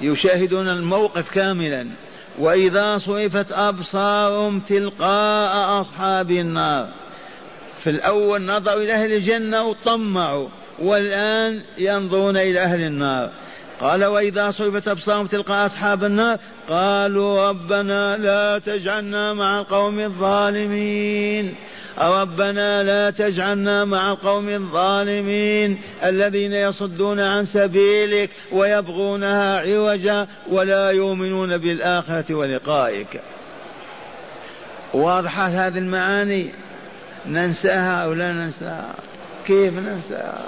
يشاهدون 0.02 0.68
الموقف 0.68 1.32
كاملا. 1.32 1.88
وإذا 2.40 2.98
صرفت 2.98 3.52
أبصارهم 3.52 4.60
تلقاء 4.60 5.82
أصحاب 5.82 6.32
النار. 6.32 6.88
في 7.80 7.90
الأول 7.90 8.42
نظروا 8.42 8.84
إلى 8.84 8.94
أهل 8.94 9.14
الجنة 9.14 9.64
وطمعوا 9.64 10.48
والآن 10.80 11.62
ينظرون 11.78 12.38
إلى 12.38 12.60
أهل 12.60 12.82
النار. 12.82 13.30
قال 13.82 14.06
وإذا 14.06 14.52
صرفت 14.52 14.88
أبصارهم 14.88 15.28
تلقاء 15.28 15.66
أصحاب 15.66 16.04
النار؟ 16.04 16.40
قالوا 16.70 17.50
ربنا 17.50 18.18
لا 18.18 18.60
تجعلنا 18.60 19.34
مع 19.34 19.60
القوم 19.60 20.00
الظالمين. 20.00 21.56
ربنا 22.00 22.84
لا 22.84 23.10
تجعلنا 23.10 23.86
مع 23.86 24.12
القوم 24.12 24.50
الظالمين 24.50 25.82
الذين 26.04 26.54
يصدون 26.54 27.20
عن 27.20 27.46
سبيلك 27.46 28.30
ويبغونها 28.52 29.60
عوجا 29.60 30.28
ولا 30.50 30.92
يؤمنون 30.92 31.58
بالآخرة 31.58 32.36
ولقائك. 32.36 33.22
واضحة 34.94 35.48
هذه 35.48 35.78
المعاني؟ 35.78 36.50
ننساها 37.26 38.04
أو 38.04 38.14
لا 38.14 38.32
ننساها؟ 38.32 38.96
كيف 39.48 39.74
ننساها؟ 39.74 40.48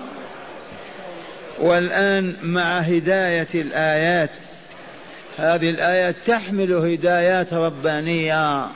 والآن 1.60 2.36
مع 2.44 2.80
هداية 2.80 3.48
الآيات 3.56 4.38
هذه 5.38 5.70
الآيات 5.70 6.16
تحمل 6.26 6.74
هدايات 6.74 7.54
ربانية. 7.54 8.68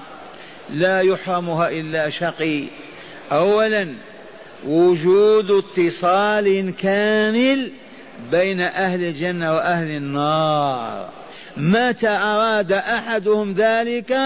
لا 0.70 1.02
يحرمها 1.02 1.70
إلا 1.70 2.10
شقي. 2.10 2.64
أولا 3.32 3.88
وجود 4.66 5.52
اتصال 5.52 6.74
كامل 6.76 7.72
بين 8.32 8.62
أهل 8.62 9.04
الجنة 9.04 9.54
وأهل 9.54 9.88
النار. 9.88 11.10
متى 11.58 12.08
أراد 12.08 12.72
أحدهم 12.72 13.54
ذلك؟ 13.54 14.18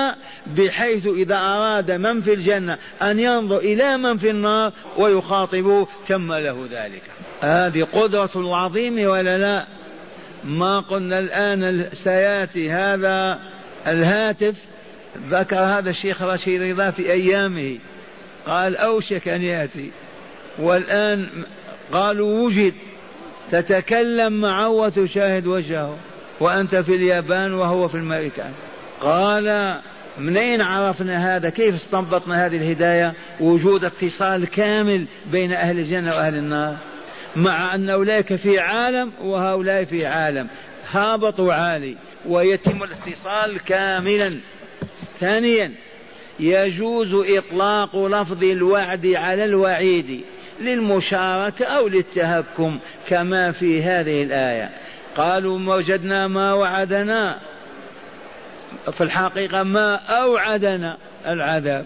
بحيث 0.57 1.07
إذا 1.07 1.35
أراد 1.35 1.91
من 1.91 2.21
في 2.21 2.33
الجنة 2.33 2.77
أن 3.01 3.19
ينظر 3.19 3.57
إلى 3.57 3.97
من 3.97 4.17
في 4.17 4.29
النار 4.29 4.73
ويخاطبه 4.97 5.87
تم 6.07 6.33
له 6.33 6.67
ذلك. 6.71 7.03
هذه 7.41 7.83
قدرة 7.83 8.29
العظيم 8.35 9.09
ولا 9.09 9.37
لا؟ 9.37 9.65
ما 10.43 10.79
قلنا 10.79 11.19
الآن 11.19 11.89
سيأتي 11.93 12.71
هذا 12.71 13.39
الهاتف 13.87 14.55
ذكر 15.29 15.55
هذا 15.55 15.89
الشيخ 15.89 16.21
رشيد 16.21 16.61
رضا 16.61 16.89
في 16.89 17.11
أيامه. 17.11 17.77
قال 18.45 18.77
أوشك 18.77 19.27
أن 19.27 19.41
يأتي. 19.41 19.91
والآن 20.59 21.27
قالوا 21.93 22.45
وجد. 22.45 22.73
تتكلم 23.51 24.33
معه 24.33 24.69
وتشاهد 24.69 25.47
وجهه. 25.47 25.97
وأنت 26.39 26.75
في 26.75 26.95
اليابان 26.95 27.53
وهو 27.53 27.87
في 27.87 27.95
الأمريكان 27.95 28.51
قال 29.01 29.77
منين 30.17 30.61
عرفنا 30.61 31.35
هذا؟ 31.35 31.49
كيف 31.49 31.75
استنبطنا 31.75 32.45
هذه 32.45 32.55
الهداية؟ 32.55 33.13
وجود 33.39 33.85
اتصال 33.85 34.45
كامل 34.45 35.05
بين 35.31 35.51
أهل 35.51 35.79
الجنة 35.79 36.11
وأهل 36.11 36.35
النار. 36.35 36.77
مع 37.35 37.75
أن 37.75 37.89
أولئك 37.89 38.35
في 38.35 38.59
عالم 38.59 39.11
وهؤلاء 39.21 39.83
في 39.85 40.05
عالم. 40.05 40.47
هابط 40.91 41.39
وعالي 41.39 41.95
ويتم 42.25 42.83
الاتصال 42.83 43.59
كاملا. 43.59 44.37
ثانيا 45.21 45.71
يجوز 46.39 47.13
إطلاق 47.13 48.05
لفظ 48.05 48.43
الوعد 48.43 49.05
على 49.05 49.45
الوعيد 49.45 50.21
للمشاركة 50.61 51.65
أو 51.65 51.87
للتهكم 51.87 52.79
كما 53.07 53.51
في 53.51 53.83
هذه 53.83 54.23
الآية. 54.23 54.69
قالوا 55.17 55.75
وجدنا 55.75 56.27
ما 56.27 56.53
وعدنا. 56.53 57.39
في 58.91 59.01
الحقيقة 59.01 59.63
ما 59.63 59.95
أوعدنا 59.95 60.97
العذاب. 61.27 61.85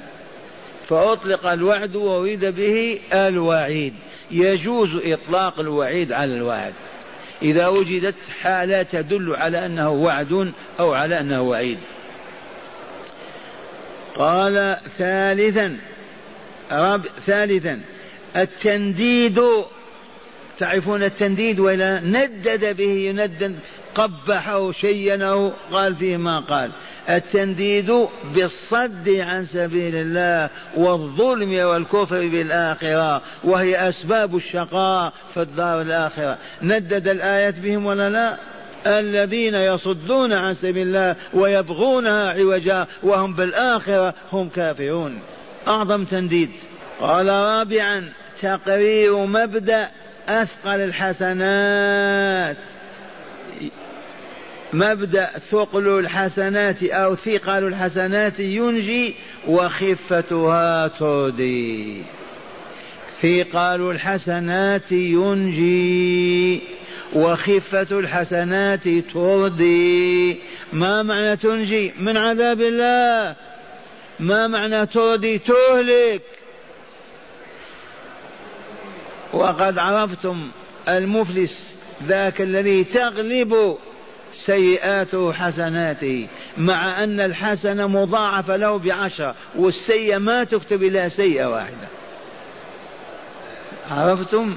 فأطلق 0.90 1.46
الوعد 1.48 1.96
وأريد 1.96 2.46
به 2.46 3.00
الوعيد. 3.14 3.94
يجوز 4.32 4.90
إطلاق 5.06 5.60
الوعيد 5.60 6.12
على 6.12 6.36
الوعد. 6.36 6.74
إذا 7.42 7.68
وجدت 7.68 8.16
حالة 8.42 8.84
تدل 8.84 9.36
على 9.36 9.66
أنه 9.66 9.90
وعد 9.90 10.52
أو 10.80 10.94
على 10.94 11.20
أنه 11.20 11.42
وعيد. 11.42 11.78
قال 14.16 14.78
ثالثا 14.98 15.78
رب 16.72 17.06
ثالثا 17.26 17.82
التنديد 18.36 19.42
تعرفون 20.60 21.04
التنديد 21.04 21.60
ولا 21.60 22.00
ندد 22.00 22.78
به 22.78 22.90
يندد 22.90 23.56
قبحه 23.96 24.72
شينه 24.72 25.54
قال 25.72 25.96
فيه 25.96 26.18
ما 26.18 26.40
قال. 26.40 26.72
التنديد 27.10 28.08
بالصد 28.36 29.10
عن 29.10 29.46
سبيل 29.46 29.96
الله 29.96 30.50
والظلم 30.76 31.60
والكفر 31.60 32.28
بالآخرة 32.28 33.22
وهي 33.44 33.90
أسباب 33.90 34.36
الشقاء 34.36 35.14
في 35.34 35.42
الدار 35.42 35.82
الآخرة. 35.82 36.38
ندد 36.62 37.08
الآية 37.08 37.54
بهم 37.62 37.86
ولا 37.86 38.10
لا؟ 38.10 38.38
الذين 38.88 39.56
يصدون 39.56 40.34
عن 40.34 40.54
سبيل 40.54 40.88
الله 40.88 41.16
ويبغونها 41.34 42.34
عوجا 42.34 42.88
وهم 43.04 43.34
بالآخرة 43.34 44.14
هم 44.32 44.50
كافرون. 44.50 45.20
أعظم 45.68 46.04
تنديد. 46.04 46.50
قال 47.00 47.30
رابعا 47.30 48.10
تقرير 48.42 49.26
مبدأ 49.26 49.90
أثقل 50.30 50.82
الحسنات. 50.82 52.58
مبدأ 54.74 55.26
ثقل 55.26 56.00
الحسنات 56.00 56.84
أو 56.84 57.16
ثقل 57.16 57.68
الحسنات 57.68 58.40
ينجي 58.40 59.16
وخفتها 59.48 60.88
تردي. 60.88 62.04
ثقل 63.22 63.92
الحسنات 63.92 64.92
ينجي 64.92 66.62
وخفة 67.14 68.00
الحسنات 68.00 68.88
تردي 68.88 70.38
ما 70.74 71.04
معنى 71.04 71.38
تنجي؟ 71.38 71.94
من 72.00 72.18
عذاب 72.18 72.62
الله. 72.62 73.36
ما 74.20 74.48
معنى 74.48 74.86
تردي 74.86 75.38
تهلك. 75.38 76.22
وقد 79.34 79.78
عرفتم 79.78 80.52
المفلس 80.90 81.80
ذاك 82.08 82.42
الذي 82.42 82.84
تغلب 82.84 83.78
سيئاته 84.34 85.34
حسناته 85.34 86.28
مع 86.58 87.04
أن 87.04 87.20
الحسنة 87.20 87.88
مضاعفة 87.88 88.56
له 88.56 88.78
بعشرة 88.78 89.36
والسيئة 89.56 90.18
ما 90.18 90.44
تكتب 90.44 90.84
إلا 90.84 91.10
سيئة 91.10 91.46
واحدة. 91.46 91.88
عرفتم؟ 93.90 94.56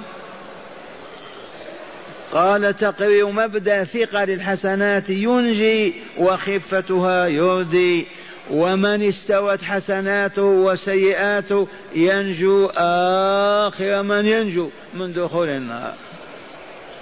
قال 2.32 2.76
تقرير 2.76 3.26
مبدأ 3.30 3.84
ثقل 3.84 4.30
الحسنات 4.30 5.10
ينجي 5.10 5.94
وخفتها 6.18 7.26
يردي 7.26 8.06
ومن 8.50 9.02
استوت 9.02 9.62
حسناته 9.62 10.42
وسيئاته 10.42 11.68
ينجو 11.94 12.66
آخر 12.76 14.02
من 14.02 14.26
ينجو 14.26 14.70
من 14.94 15.12
دخول 15.12 15.48
النار. 15.48 15.94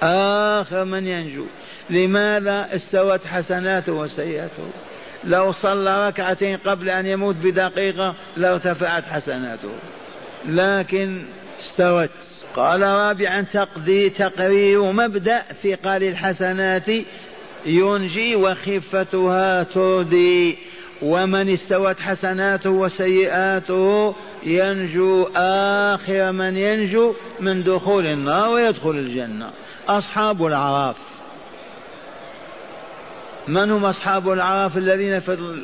آخر 0.02 0.84
من 0.84 1.06
ينجو. 1.06 1.44
لماذا 1.90 2.68
استوت 2.74 3.26
حسناته 3.26 3.92
وسيئاته؟ 3.92 4.70
لو 5.24 5.52
صلى 5.52 6.08
ركعتين 6.08 6.56
قبل 6.56 6.90
أن 6.90 7.06
يموت 7.06 7.36
بدقيقة 7.36 8.14
لارتفعت 8.36 9.04
حسناته. 9.04 9.70
لكن 10.48 11.22
استوت. 11.66 12.10
قال 12.56 12.82
رابعا 12.82 13.42
تقدي 13.42 14.10
تقرير 14.10 14.92
مبدأ 14.92 15.42
ثقل 15.62 16.02
الحسنات 16.02 16.88
ينجي 17.66 18.36
وخفتها 18.36 19.62
تردي. 19.62 20.58
ومن 21.02 21.52
استوت 21.52 22.00
حسناته 22.00 22.70
وسيئاته 22.70 24.14
ينجو 24.42 25.28
آخر 25.36 26.32
من 26.32 26.56
ينجو 26.56 27.14
من 27.40 27.62
دخول 27.62 28.06
النار 28.06 28.48
ويدخل 28.48 28.90
الجنة. 28.90 29.50
أصحاب 29.88 30.46
العراف. 30.46 30.96
من 33.48 33.70
هم 33.70 33.84
أصحاب 33.84 34.32
العراف 34.32 34.76
الذين 34.76 35.20
في 35.20 35.58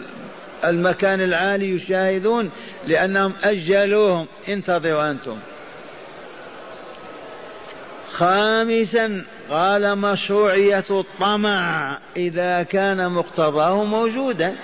المكان 0.65 1.21
العالي 1.21 1.71
يشاهدون؟ 1.71 2.51
لأنهم 2.87 3.33
أجلوهم. 3.43 4.27
انتظروا 4.49 5.11
أنتم. 5.11 5.37
خامسا 8.13 9.25
قال 9.51 9.99
مشروعية 9.99 10.85
الطمع 10.91 11.99
إذا 12.17 12.63
كان 12.63 13.11
مقتضاه 13.13 13.85
موجودا. 13.85 14.57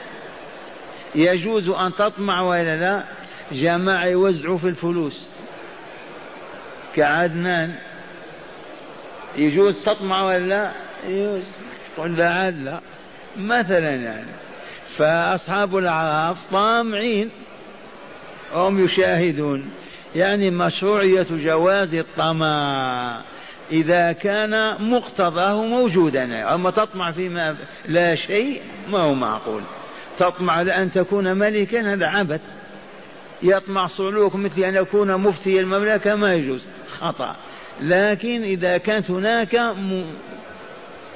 يجوز 1.15 1.69
أن 1.69 1.95
تطمع 1.95 2.41
وإلا 2.41 2.77
لا؟ 2.77 3.05
جماعة 3.53 4.05
يوزعوا 4.05 4.59
في 4.59 4.69
الفلوس. 4.69 5.29
كعدنان. 6.97 7.75
يجوز 9.37 9.85
تطمع 9.85 10.25
ولا 10.25 10.39
لا؟ 10.39 10.73
يجوز. 11.07 11.45
قل 11.97 12.17
لعل 12.17 12.65
لا. 12.65 12.81
مثلا 13.37 13.95
يعني. 13.95 14.31
فأصحاب 14.97 15.77
الأعراف 15.77 16.53
طامعين. 16.53 17.31
هم 18.53 18.85
يشاهدون. 18.85 19.71
يعني 20.17 20.51
مشروعية 20.51 21.27
جواز 21.31 21.95
الطمع. 21.95 23.23
إذا 23.73 24.13
كان 24.13 24.75
مقتضاه 24.91 25.65
موجودا 25.65 26.55
أما 26.55 26.71
تطمع 26.71 27.13
فيما 27.13 27.57
لا 27.89 28.15
شيء 28.15 28.63
ما 28.89 29.05
هو 29.05 29.15
معقول. 29.15 29.63
تطمع 30.19 30.63
لأن 30.63 30.91
تكون 30.91 31.37
ملكا 31.37 31.93
هذا 31.93 32.07
عبث. 32.07 32.41
يطمع 33.43 33.87
صعلوك 33.87 34.35
مثل 34.37 34.65
أن 34.65 34.75
يكون 34.75 35.17
مفتي 35.17 35.61
المملكة 35.61 36.15
ما 36.15 36.35
يجوز. 36.35 36.63
خطأ. 36.91 37.37
لكن 37.81 38.43
إذا 38.43 38.79
كانت 38.79 39.11
هناك 39.11 39.55
م... 39.55 40.05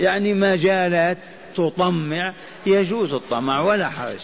يعني 0.00 0.34
مجالات 0.34 1.18
تطمع 1.57 2.32
يجوز 2.66 3.12
الطمع 3.12 3.61
ولا 3.61 3.88
حرج. 3.88 4.20